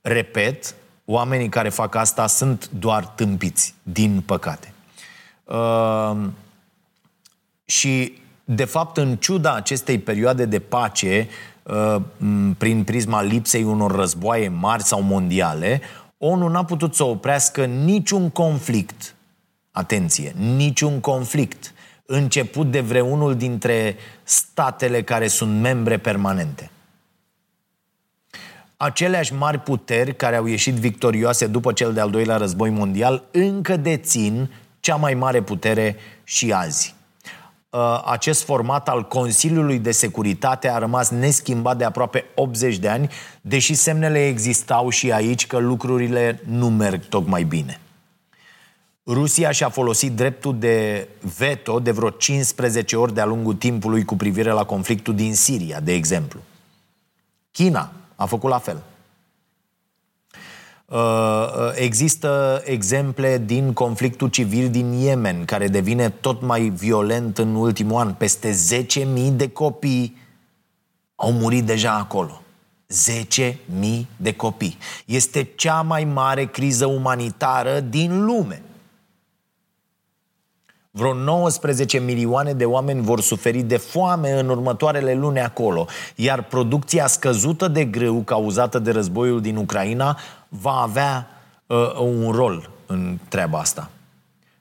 [0.00, 4.72] Repet, oamenii care fac asta sunt doar tâmpiți, din păcate.
[5.44, 6.16] Uh,
[7.64, 11.28] și, de fapt, în ciuda acestei perioade de pace,
[11.62, 11.96] uh,
[12.58, 15.80] prin prisma lipsei unor războaie mari sau mondiale,
[16.26, 19.14] ONU n-a putut să oprească niciun conflict.
[19.70, 21.74] Atenție, niciun conflict
[22.06, 26.70] început de vreunul dintre statele care sunt membre permanente.
[28.76, 34.50] Aceleași mari puteri care au ieșit victorioase după cel de-al doilea război mondial încă dețin
[34.80, 36.95] cea mai mare putere și azi.
[37.76, 43.10] Uh, acest format al Consiliului de Securitate a rămas neschimbat de aproape 80 de ani,
[43.40, 47.80] deși semnele existau și aici că lucrurile nu merg tocmai bine.
[49.06, 54.50] Rusia și-a folosit dreptul de veto de vreo 15 ori de-a lungul timpului cu privire
[54.50, 56.40] la conflictul din Siria, de exemplu.
[57.50, 58.82] China a făcut la fel.
[60.88, 67.54] Uh, uh, există exemple din conflictul civil din Yemen, care devine tot mai violent în
[67.54, 68.12] ultimul an.
[68.12, 68.56] Peste
[68.94, 70.16] 10.000 de copii
[71.14, 72.42] au murit deja acolo.
[73.40, 74.78] 10.000 de copii.
[75.06, 78.62] Este cea mai mare criză umanitară din lume.
[80.90, 87.06] Vreo 19 milioane de oameni vor suferi de foame în următoarele luni acolo, iar producția
[87.06, 90.18] scăzută de grâu cauzată de războiul din Ucraina
[90.60, 91.26] va avea
[91.66, 93.90] uh, un rol în treaba asta.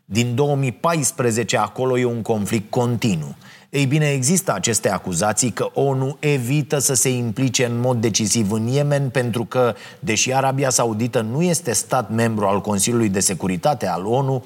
[0.06, 3.36] Din 2014 acolo e un conflict continuu.
[3.70, 8.68] Ei bine, există aceste acuzații că ONU evită să se implice în mod decisiv în
[8.68, 14.06] Yemen pentru că, deși Arabia Saudită nu este stat membru al Consiliului de Securitate al
[14.06, 14.43] ONU,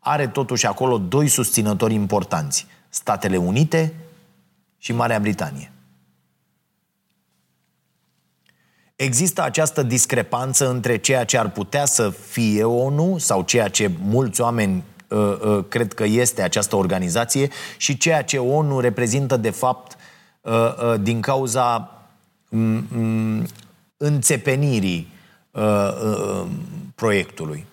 [0.00, 3.94] are totuși acolo doi susținători importanți, Statele Unite
[4.78, 5.72] și Marea Britanie.
[8.96, 14.40] Există această discrepanță între ceea ce ar putea să fie ONU sau ceea ce mulți
[14.40, 19.96] oameni uh, uh, cred că este această organizație și ceea ce ONU reprezintă de fapt
[20.40, 21.90] uh, uh, din cauza
[22.48, 23.46] um, um,
[23.96, 25.12] înțepenirii
[25.50, 26.46] uh, uh,
[26.94, 27.66] proiectului.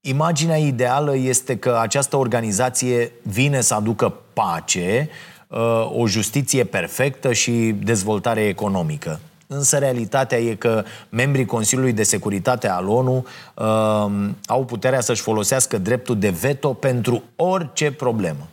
[0.00, 5.08] Imaginea ideală este că această organizație vine să aducă pace,
[5.48, 9.20] uh, o justiție perfectă și dezvoltare economică.
[9.46, 15.78] Însă realitatea e că membrii Consiliului de Securitate al ONU uh, au puterea să-și folosească
[15.78, 18.48] dreptul de veto pentru orice problemă.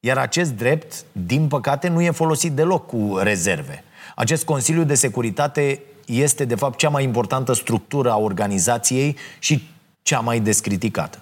[0.00, 3.84] Iar acest drept, din păcate, nu e folosit deloc cu rezerve.
[4.14, 9.68] Acest Consiliu de Securitate este, de fapt, cea mai importantă structură a organizației și
[10.02, 11.18] cea mai descriticată.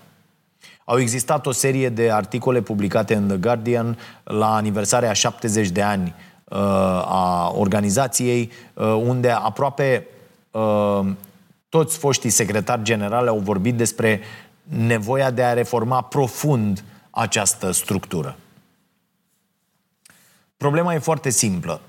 [0.85, 6.14] Au existat o serie de articole publicate în The Guardian la aniversarea 70 de ani
[6.14, 6.32] Uh,
[7.05, 10.07] a organizației, uh, unde aproape
[10.51, 11.01] uh,
[11.69, 14.21] toți foștii secretari generale au vorbit despre
[14.63, 18.37] nevoia de a reforma profund această structură.
[20.57, 21.81] Problema e foarte simplă.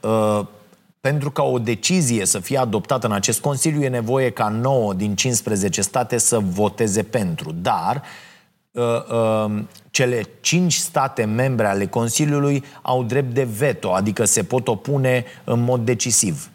[1.01, 5.15] Pentru ca o decizie să fie adoptată în acest Consiliu, e nevoie ca 9 din
[5.15, 7.51] 15 state să voteze pentru.
[7.51, 8.32] Dar Uh, uh,
[9.89, 15.59] cele cinci state membre ale Consiliului au drept de veto, adică se pot opune în
[15.63, 16.49] mod decisiv.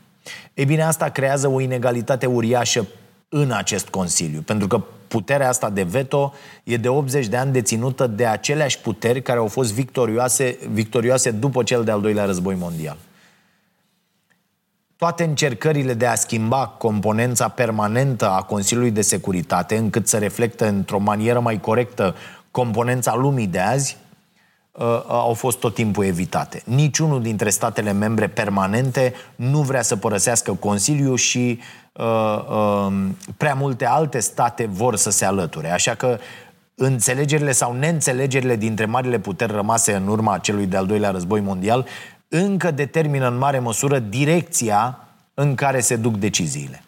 [0.55, 2.87] Ei bine, asta creează o inegalitate uriașă
[3.29, 6.33] în acest Consiliu, pentru că puterea asta de veto
[6.65, 11.63] e de 80 de ani deținută de aceleași puteri care au fost victorioase, victorioase după
[11.63, 12.97] cel de-al doilea război mondial
[14.99, 20.99] toate încercările de a schimba componența permanentă a Consiliului de Securitate, încât să reflectă într-o
[20.99, 22.15] manieră mai corectă
[22.51, 23.97] componența lumii de azi,
[24.73, 26.63] uh, uh, au fost tot timpul evitate.
[26.65, 31.61] Niciunul dintre statele membre permanente nu vrea să părăsească Consiliul și
[31.93, 32.93] uh, uh,
[33.37, 35.71] prea multe alte state vor să se alăture.
[35.71, 36.19] Așa că
[36.75, 41.87] înțelegerile sau neînțelegerile dintre marile puteri rămase în urma celui de-al doilea război mondial
[42.29, 46.83] încă determină în mare măsură direcția în care se duc deciziile.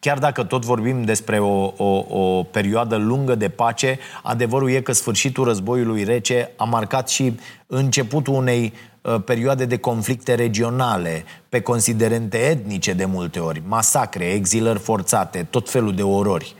[0.00, 4.92] Chiar dacă tot vorbim despre o, o, o perioadă lungă de pace, adevărul e că
[4.92, 12.38] sfârșitul războiului rece a marcat și începutul unei uh, perioade de conflicte regionale, pe considerente
[12.38, 16.54] etnice de multe ori, masacre, exilări forțate, tot felul de orori.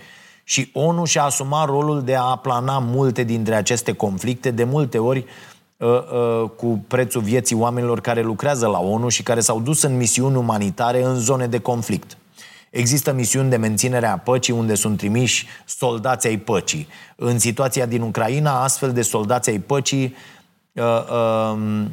[0.45, 5.19] Și ONU și-a asumat rolul de a aplana multe dintre aceste conflicte, de multe ori
[5.19, 5.48] Uh, uh,
[6.57, 11.03] cu prețul vieții oamenilor care lucrează la ONU și care s-au dus în misiuni umanitare
[11.03, 12.17] în zone de conflict.
[12.71, 16.89] Există misiuni de menținere a păcii unde sunt trimiși soldați ai păcii.
[17.17, 20.15] În situația din Ucraina, astfel de soldați ai păcii
[20.73, 21.87] uh, uh,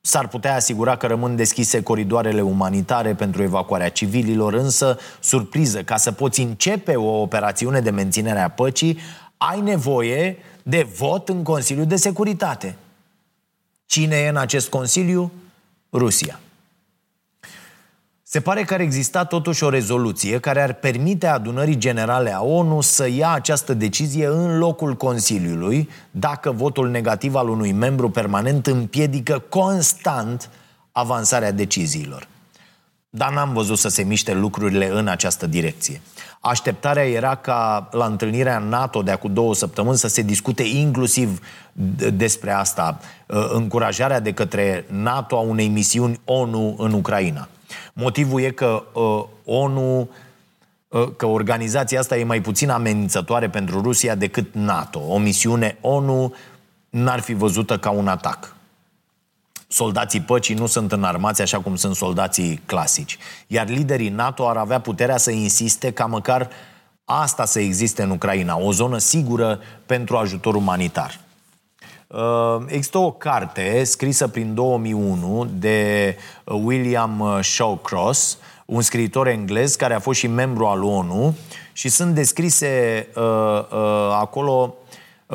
[0.00, 6.12] s-ar putea asigura că rămân deschise coridoarele umanitare pentru evacuarea civililor, însă, surpriză, ca să
[6.12, 8.98] poți începe o operațiune de menținere a păcii,
[9.36, 10.36] ai nevoie
[10.68, 12.76] de vot în Consiliul de Securitate.
[13.86, 15.32] Cine e în acest Consiliu?
[15.92, 16.40] Rusia.
[18.22, 22.80] Se pare că ar exista totuși o rezoluție care ar permite adunării generale a ONU
[22.80, 29.38] să ia această decizie în locul Consiliului dacă votul negativ al unui membru permanent împiedică
[29.48, 30.50] constant
[30.92, 32.28] avansarea deciziilor.
[33.10, 36.00] Dar n-am văzut să se miște lucrurile în această direcție.
[36.40, 41.40] Așteptarea era ca la întâlnirea NATO de acum două săptămâni să se discute inclusiv
[42.12, 47.48] despre asta, uh, încurajarea de către NATO a unei misiuni ONU în Ucraina.
[47.92, 50.08] Motivul e că uh, ONU
[50.88, 55.00] uh, că organizația asta e mai puțin amenințătoare pentru Rusia decât NATO.
[55.08, 56.34] O misiune ONU
[56.90, 58.56] n-ar fi văzută ca un atac
[59.68, 63.18] soldații păcii nu sunt înarmați așa cum sunt soldații clasici.
[63.46, 66.50] Iar liderii NATO ar avea puterea să insiste ca măcar
[67.04, 71.20] asta să existe în Ucraina, o zonă sigură pentru ajutor umanitar.
[72.06, 79.74] Uh, există o carte scrisă prin 2001 de uh, William uh, Shawcross, un scriitor englez
[79.74, 81.34] care a fost și membru al ONU
[81.72, 84.74] și sunt descrise uh, uh, acolo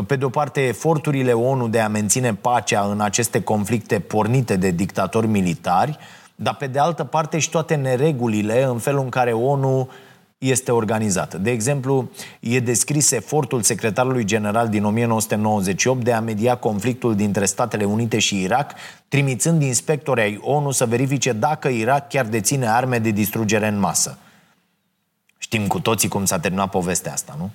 [0.01, 4.71] pe de o parte, eforturile ONU de a menține pacea în aceste conflicte pornite de
[4.71, 5.97] dictatori militari,
[6.35, 9.89] dar pe de altă parte și toate neregulile în felul în care ONU
[10.37, 11.37] este organizată.
[11.37, 17.83] De exemplu, e descris efortul secretarului general din 1998 de a media conflictul dintre Statele
[17.83, 18.73] Unite și Irak,
[19.07, 24.17] trimițând inspectori ai ONU să verifice dacă Irak chiar deține arme de distrugere în masă.
[25.37, 27.51] Știm cu toții cum s-a terminat povestea asta, nu?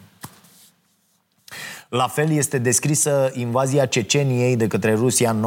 [1.90, 5.46] La fel este descrisă invazia Ceceniei de către Rusia în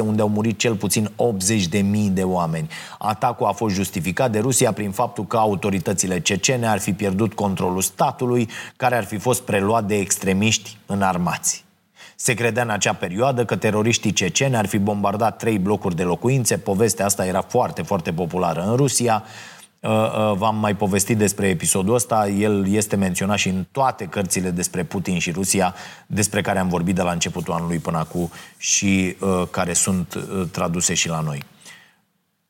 [0.04, 1.10] unde au murit cel puțin
[1.72, 1.80] 80.000
[2.10, 2.68] de oameni.
[2.98, 7.80] Atacul a fost justificat de Rusia prin faptul că autoritățile cecene ar fi pierdut controlul
[7.80, 11.64] statului, care ar fi fost preluat de extremiști înarmați.
[12.16, 16.58] Se credea în acea perioadă că teroriștii ceceni ar fi bombardat trei blocuri de locuințe.
[16.58, 19.24] Povestea asta era foarte, foarte populară în Rusia.
[19.82, 24.50] Uh, uh, v-am mai povestit despre episodul ăsta, el este menționat și în toate cărțile
[24.50, 25.74] despre Putin și Rusia,
[26.06, 30.42] despre care am vorbit de la începutul anului până acum și uh, care sunt uh,
[30.50, 31.42] traduse și la noi.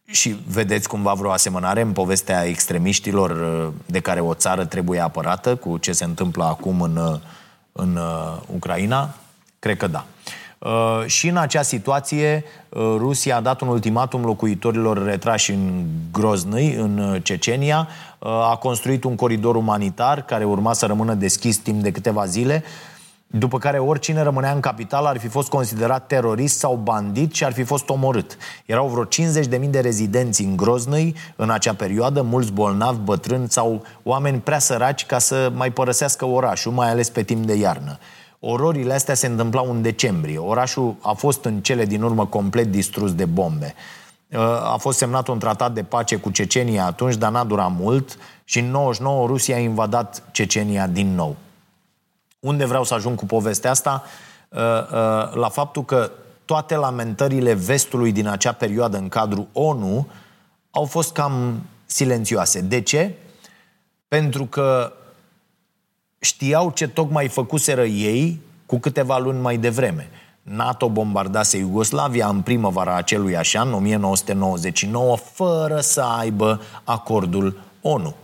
[0.05, 5.57] Și vedeți cumva vreo asemănare în povestea extremiștilor uh, de care o țară trebuie apărată
[5.57, 7.18] cu ce se întâmplă acum în, uh,
[7.72, 9.14] în uh, Ucraina?
[9.59, 10.07] Cred că da.
[10.64, 15.84] Uh, Uh, și în acea situație, uh, Rusia a dat un ultimatum locuitorilor retrași în
[16.12, 17.88] Groznăi, în uh, Cecenia,
[18.50, 22.62] a construit un coridor umanitar care urma să rămână deschis timp de câteva zile,
[23.26, 27.52] după care oricine rămânea în capital ar fi fost considerat terorist sau bandit și ar
[27.52, 28.36] fi fost omorât.
[28.66, 34.38] Erau vreo 50.000 de rezidenți în Groznăi în acea perioadă, mulți bolnavi, bătrâni sau oameni
[34.38, 37.98] prea săraci ca să mai părăsească orașul, mai ales pe timp de iarnă.
[38.45, 40.38] Ororile astea se întâmplau în decembrie.
[40.38, 43.74] Orașul a fost în cele din urmă complet distrus de bombe.
[44.30, 44.38] Uh,
[44.72, 48.59] a fost semnat un tratat de pace cu Cecenia atunci, dar n-a durat mult și
[48.59, 51.36] în 99 Rusia a invadat Cecenia din nou.
[52.40, 54.03] Unde vreau să ajung cu povestea asta?
[54.49, 56.11] Uh, uh, la faptul că
[56.45, 60.07] toate lamentările vestului din acea perioadă în cadrul ONU
[60.70, 62.61] au fost cam silențioase.
[62.61, 63.14] De ce?
[64.09, 64.93] Pentru că
[66.24, 70.10] știau ce tocmai făcuseră ei cu câteva luni mai devreme.
[70.42, 78.14] NATO bombardase Iugoslavia în primăvara acelui așa, în 1999, fără să aibă acordul ONU.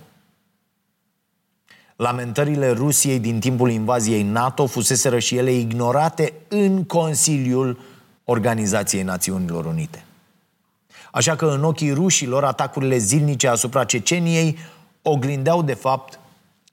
[1.97, 7.79] Lamentările Rusiei din timpul invaziei NATO fuseseră și ele ignorate în Consiliul
[8.25, 10.05] Organizației Națiunilor Unite.
[11.13, 14.59] Așa că în ochii rușilor, atacurile zilnice asupra Ceceniei
[15.03, 16.19] oglindeau de fapt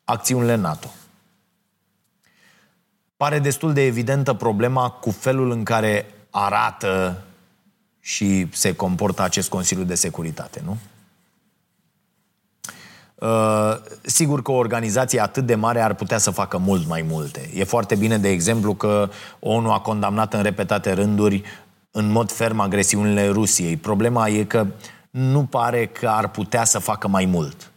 [0.04, 0.88] acțiunile NATO.
[3.18, 7.22] Pare destul de evidentă problema cu felul în care arată
[8.00, 10.78] și se comportă acest Consiliu de Securitate, nu?
[13.16, 17.50] Uh, sigur că o organizație atât de mare ar putea să facă mult mai multe.
[17.54, 19.10] E foarte bine, de exemplu, că
[19.40, 21.44] ONU a condamnat în repetate rânduri
[21.92, 23.78] în mod ferm agresiunile Rusiei.
[23.78, 24.68] Problema e că
[25.10, 27.72] nu pare că ar putea să facă mai mult.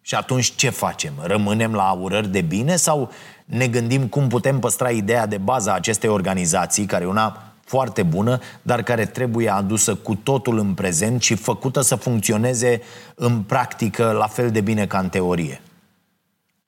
[0.00, 1.12] Și atunci ce facem?
[1.22, 3.10] Rămânem la urări de bine sau
[3.52, 8.02] ne gândim cum putem păstra ideea de bază a acestei organizații, care e una foarte
[8.02, 12.80] bună, dar care trebuie adusă cu totul în prezent și făcută să funcționeze
[13.14, 15.60] în practică la fel de bine ca în teorie.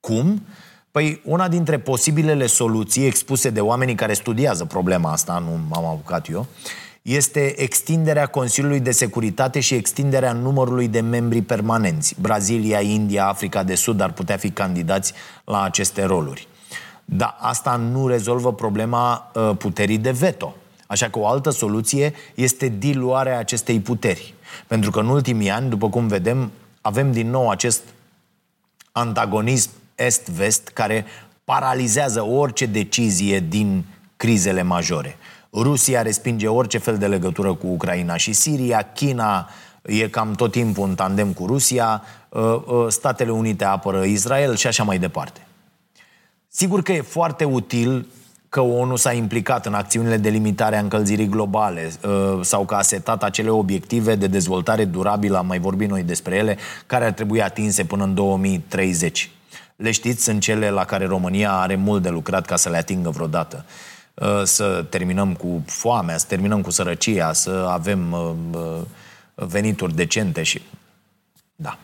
[0.01, 0.43] Cum?
[0.91, 6.29] Păi una dintre posibilele soluții expuse de oamenii care studiază problema asta, nu m-am apucat
[6.31, 6.47] eu,
[7.03, 12.15] este extinderea Consiliului de Securitate și extinderea numărului de membri permanenți.
[12.21, 15.13] Brazilia, India, Africa de Sud ar putea fi candidați
[15.45, 16.49] la aceste roluri.
[17.05, 20.55] Dar asta nu rezolvă problema uh, puterii de veto.
[20.87, 24.35] Așa că o altă soluție este diluarea acestei puteri.
[24.67, 26.51] Pentru că în ultimii ani, după cum vedem,
[26.81, 27.83] avem din nou acest
[28.93, 31.05] antagonism est-vest care
[31.45, 33.85] paralizează orice decizie din
[34.17, 35.17] crizele majore.
[35.53, 39.49] Rusia respinge orice fel de legătură cu Ucraina și Siria, China
[39.83, 44.67] e cam tot timpul în tandem cu Rusia, uh, uh, Statele Unite apără Israel și
[44.67, 45.44] așa mai departe.
[46.57, 48.07] Sigur că e foarte util
[48.49, 52.83] că ONU s-a implicat în acțiunile de limitare a încălzirii globale uh, sau că a
[52.83, 57.43] setat acele obiective de dezvoltare durabilă, am mai vorbit noi despre ele, care ar trebui
[57.43, 59.31] atinse până în 2030.
[59.77, 63.11] Le știți, sunt cele la care România are mult de lucrat ca să le atingă
[63.11, 63.65] vreodată.
[64.15, 68.81] Uh, să terminăm cu foamea, să terminăm cu sărăcia, să avem uh,
[69.35, 70.63] venituri decente și...
[71.57, 71.79] Da.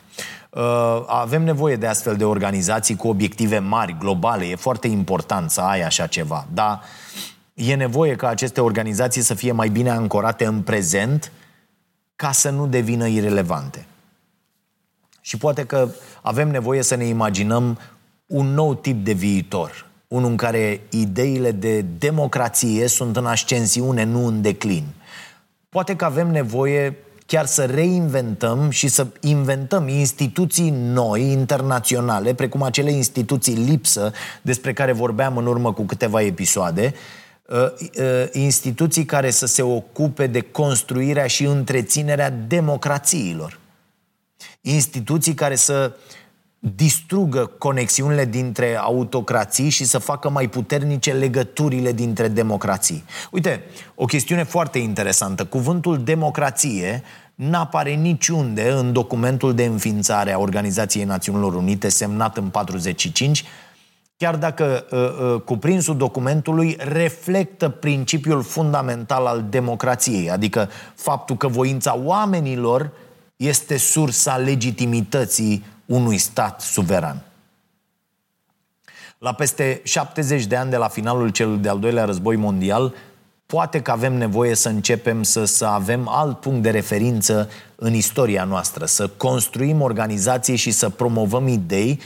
[0.50, 4.44] Uh, avem nevoie de astfel de organizații cu obiective mari, globale.
[4.44, 6.46] E foarte important să ai așa ceva.
[6.52, 6.80] Dar
[7.54, 11.32] e nevoie ca aceste organizații să fie mai bine ancorate în prezent
[12.16, 13.86] ca să nu devină irelevante.
[15.20, 15.88] Și poate că
[16.22, 17.78] avem nevoie să ne imaginăm
[18.26, 19.86] un nou tip de viitor.
[20.08, 24.84] Unul în care ideile de democrație sunt în ascensiune, nu în declin.
[25.68, 26.96] Poate că avem nevoie
[27.30, 34.12] chiar să reinventăm și să inventăm instituții noi, internaționale, precum acele instituții lipsă
[34.42, 36.94] despre care vorbeam în urmă cu câteva episoade,
[37.46, 37.56] uh,
[37.98, 43.58] uh, instituții care să se ocupe de construirea și întreținerea democrațiilor.
[44.60, 45.92] Instituții care să
[46.60, 53.04] distrugă conexiunile dintre autocrații și să facă mai puternice legăturile dintre democrații.
[53.30, 53.62] Uite,
[53.94, 55.44] o chestiune foarte interesantă.
[55.44, 57.02] Cuvântul democrație
[57.34, 63.44] n-apare niciunde în documentul de înființare a Organizației Națiunilor Unite semnat în 45,
[64.16, 71.98] chiar dacă uh, uh, cuprinsul documentului reflectă principiul fundamental al democrației, adică faptul că voința
[72.04, 72.90] oamenilor
[73.40, 77.22] este sursa legitimității unui stat suveran.
[79.18, 82.94] La peste 70 de ani de la finalul celui de-al doilea război mondial,
[83.46, 88.44] poate că avem nevoie să începem să, să avem alt punct de referință în istoria
[88.44, 92.00] noastră, să construim organizații și să promovăm idei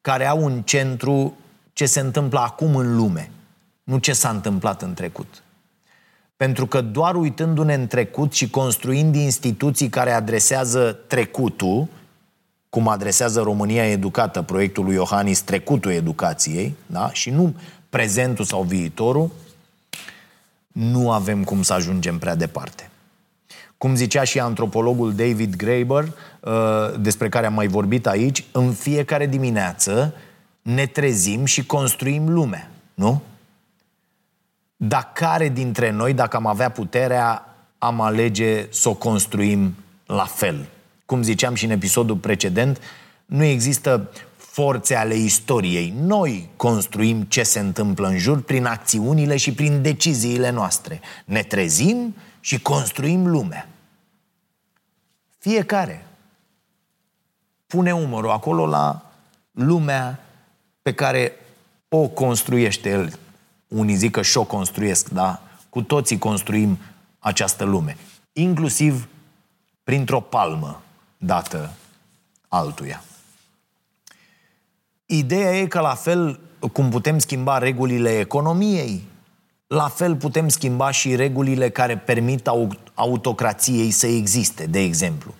[0.00, 1.36] care au un centru
[1.72, 3.30] ce se întâmplă acum în lume,
[3.82, 5.42] nu ce s-a întâmplat în trecut.
[6.40, 11.86] Pentru că doar uitându-ne în trecut și construind instituții care adresează trecutul,
[12.68, 17.12] cum adresează România Educată proiectul lui Iohannis trecutul educației, da?
[17.12, 17.54] și nu
[17.90, 19.30] prezentul sau viitorul,
[20.72, 22.90] nu avem cum să ajungem prea departe.
[23.78, 26.04] Cum zicea și antropologul David Graeber,
[26.40, 26.52] uh,
[27.00, 30.14] despre care am mai vorbit aici, în fiecare dimineață
[30.62, 33.22] ne trezim și construim lumea, nu?
[34.82, 39.74] Dar care dintre noi, dacă am avea puterea, am alege să o construim
[40.06, 40.68] la fel?
[41.06, 42.80] Cum ziceam și în episodul precedent,
[43.26, 45.94] nu există forțe ale istoriei.
[46.00, 51.00] Noi construim ce se întâmplă în jur prin acțiunile și prin deciziile noastre.
[51.24, 53.68] Ne trezim și construim lumea.
[55.38, 56.06] Fiecare
[57.66, 59.10] pune umărul acolo la
[59.52, 60.20] lumea
[60.82, 61.32] pe care
[61.88, 63.18] o construiește el.
[63.70, 66.78] Unii zic că și-o construiesc, dar cu toții construim
[67.18, 67.96] această lume.
[68.32, 69.08] Inclusiv
[69.84, 70.82] printr-o palmă
[71.16, 71.72] dată
[72.48, 73.02] altuia.
[75.06, 76.40] Ideea e că la fel
[76.72, 79.02] cum putem schimba regulile economiei,
[79.66, 82.50] la fel putem schimba și regulile care permit
[82.94, 85.34] autocrației să existe, de exemplu.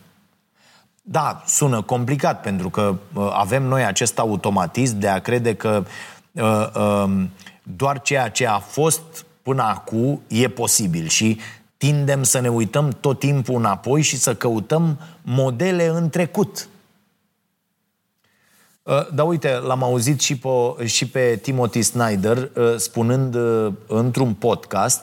[1.02, 5.84] Da, sună complicat pentru că uh, avem noi acest automatism de a crede că
[6.32, 7.24] uh, uh,
[7.76, 11.38] doar ceea ce a fost până acum e posibil și
[11.76, 16.68] tindem să ne uităm tot timpul înapoi și să căutăm modele în trecut.
[18.82, 24.34] Uh, dar uite, l-am auzit și pe, și pe Timothy Snyder uh, spunând uh, într-un
[24.34, 25.02] podcast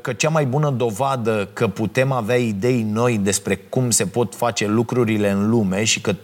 [0.00, 4.66] că cea mai bună dovadă că putem avea idei noi despre cum se pot face
[4.66, 6.14] lucrurile în lume și că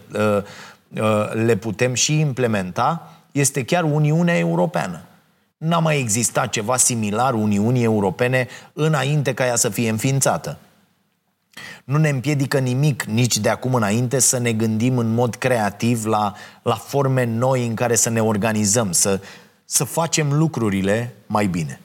[1.33, 5.01] le putem și implementa este chiar Uniunea Europeană.
[5.57, 10.57] N-a mai existat ceva similar Uniunii Europene înainte ca ea să fie înființată.
[11.83, 16.33] Nu ne împiedică nimic nici de acum înainte să ne gândim în mod creativ la,
[16.61, 19.21] la forme noi în care să ne organizăm, să,
[19.65, 21.79] să facem lucrurile mai bine.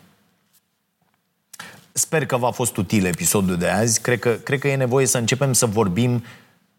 [1.93, 4.01] Sper că v-a fost util episodul de azi.
[4.01, 6.25] Cred că, cred că e nevoie să începem să vorbim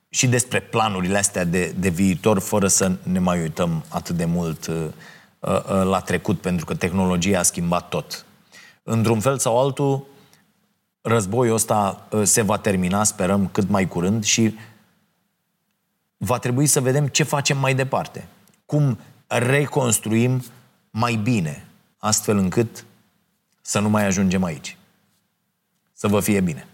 [0.10, 4.68] și despre planurile astea de, de viitor, fără să ne mai uităm atât de mult
[4.68, 4.92] uh, uh, uh
[5.84, 8.26] la trecut, pentru că tehnologia a schimbat tot.
[8.84, 10.08] Într-un fel sau altul,
[11.02, 14.56] războiul ăsta ă, se va termina, sperăm, cât mai curând și
[16.18, 18.28] va trebui să vedem ce facem mai departe.
[18.66, 20.44] Cum reconstruim
[20.90, 21.68] mai bine,
[21.98, 22.86] astfel încât
[23.62, 24.78] să nu mai ajungem aici.
[25.94, 26.68] Să vă fie bine!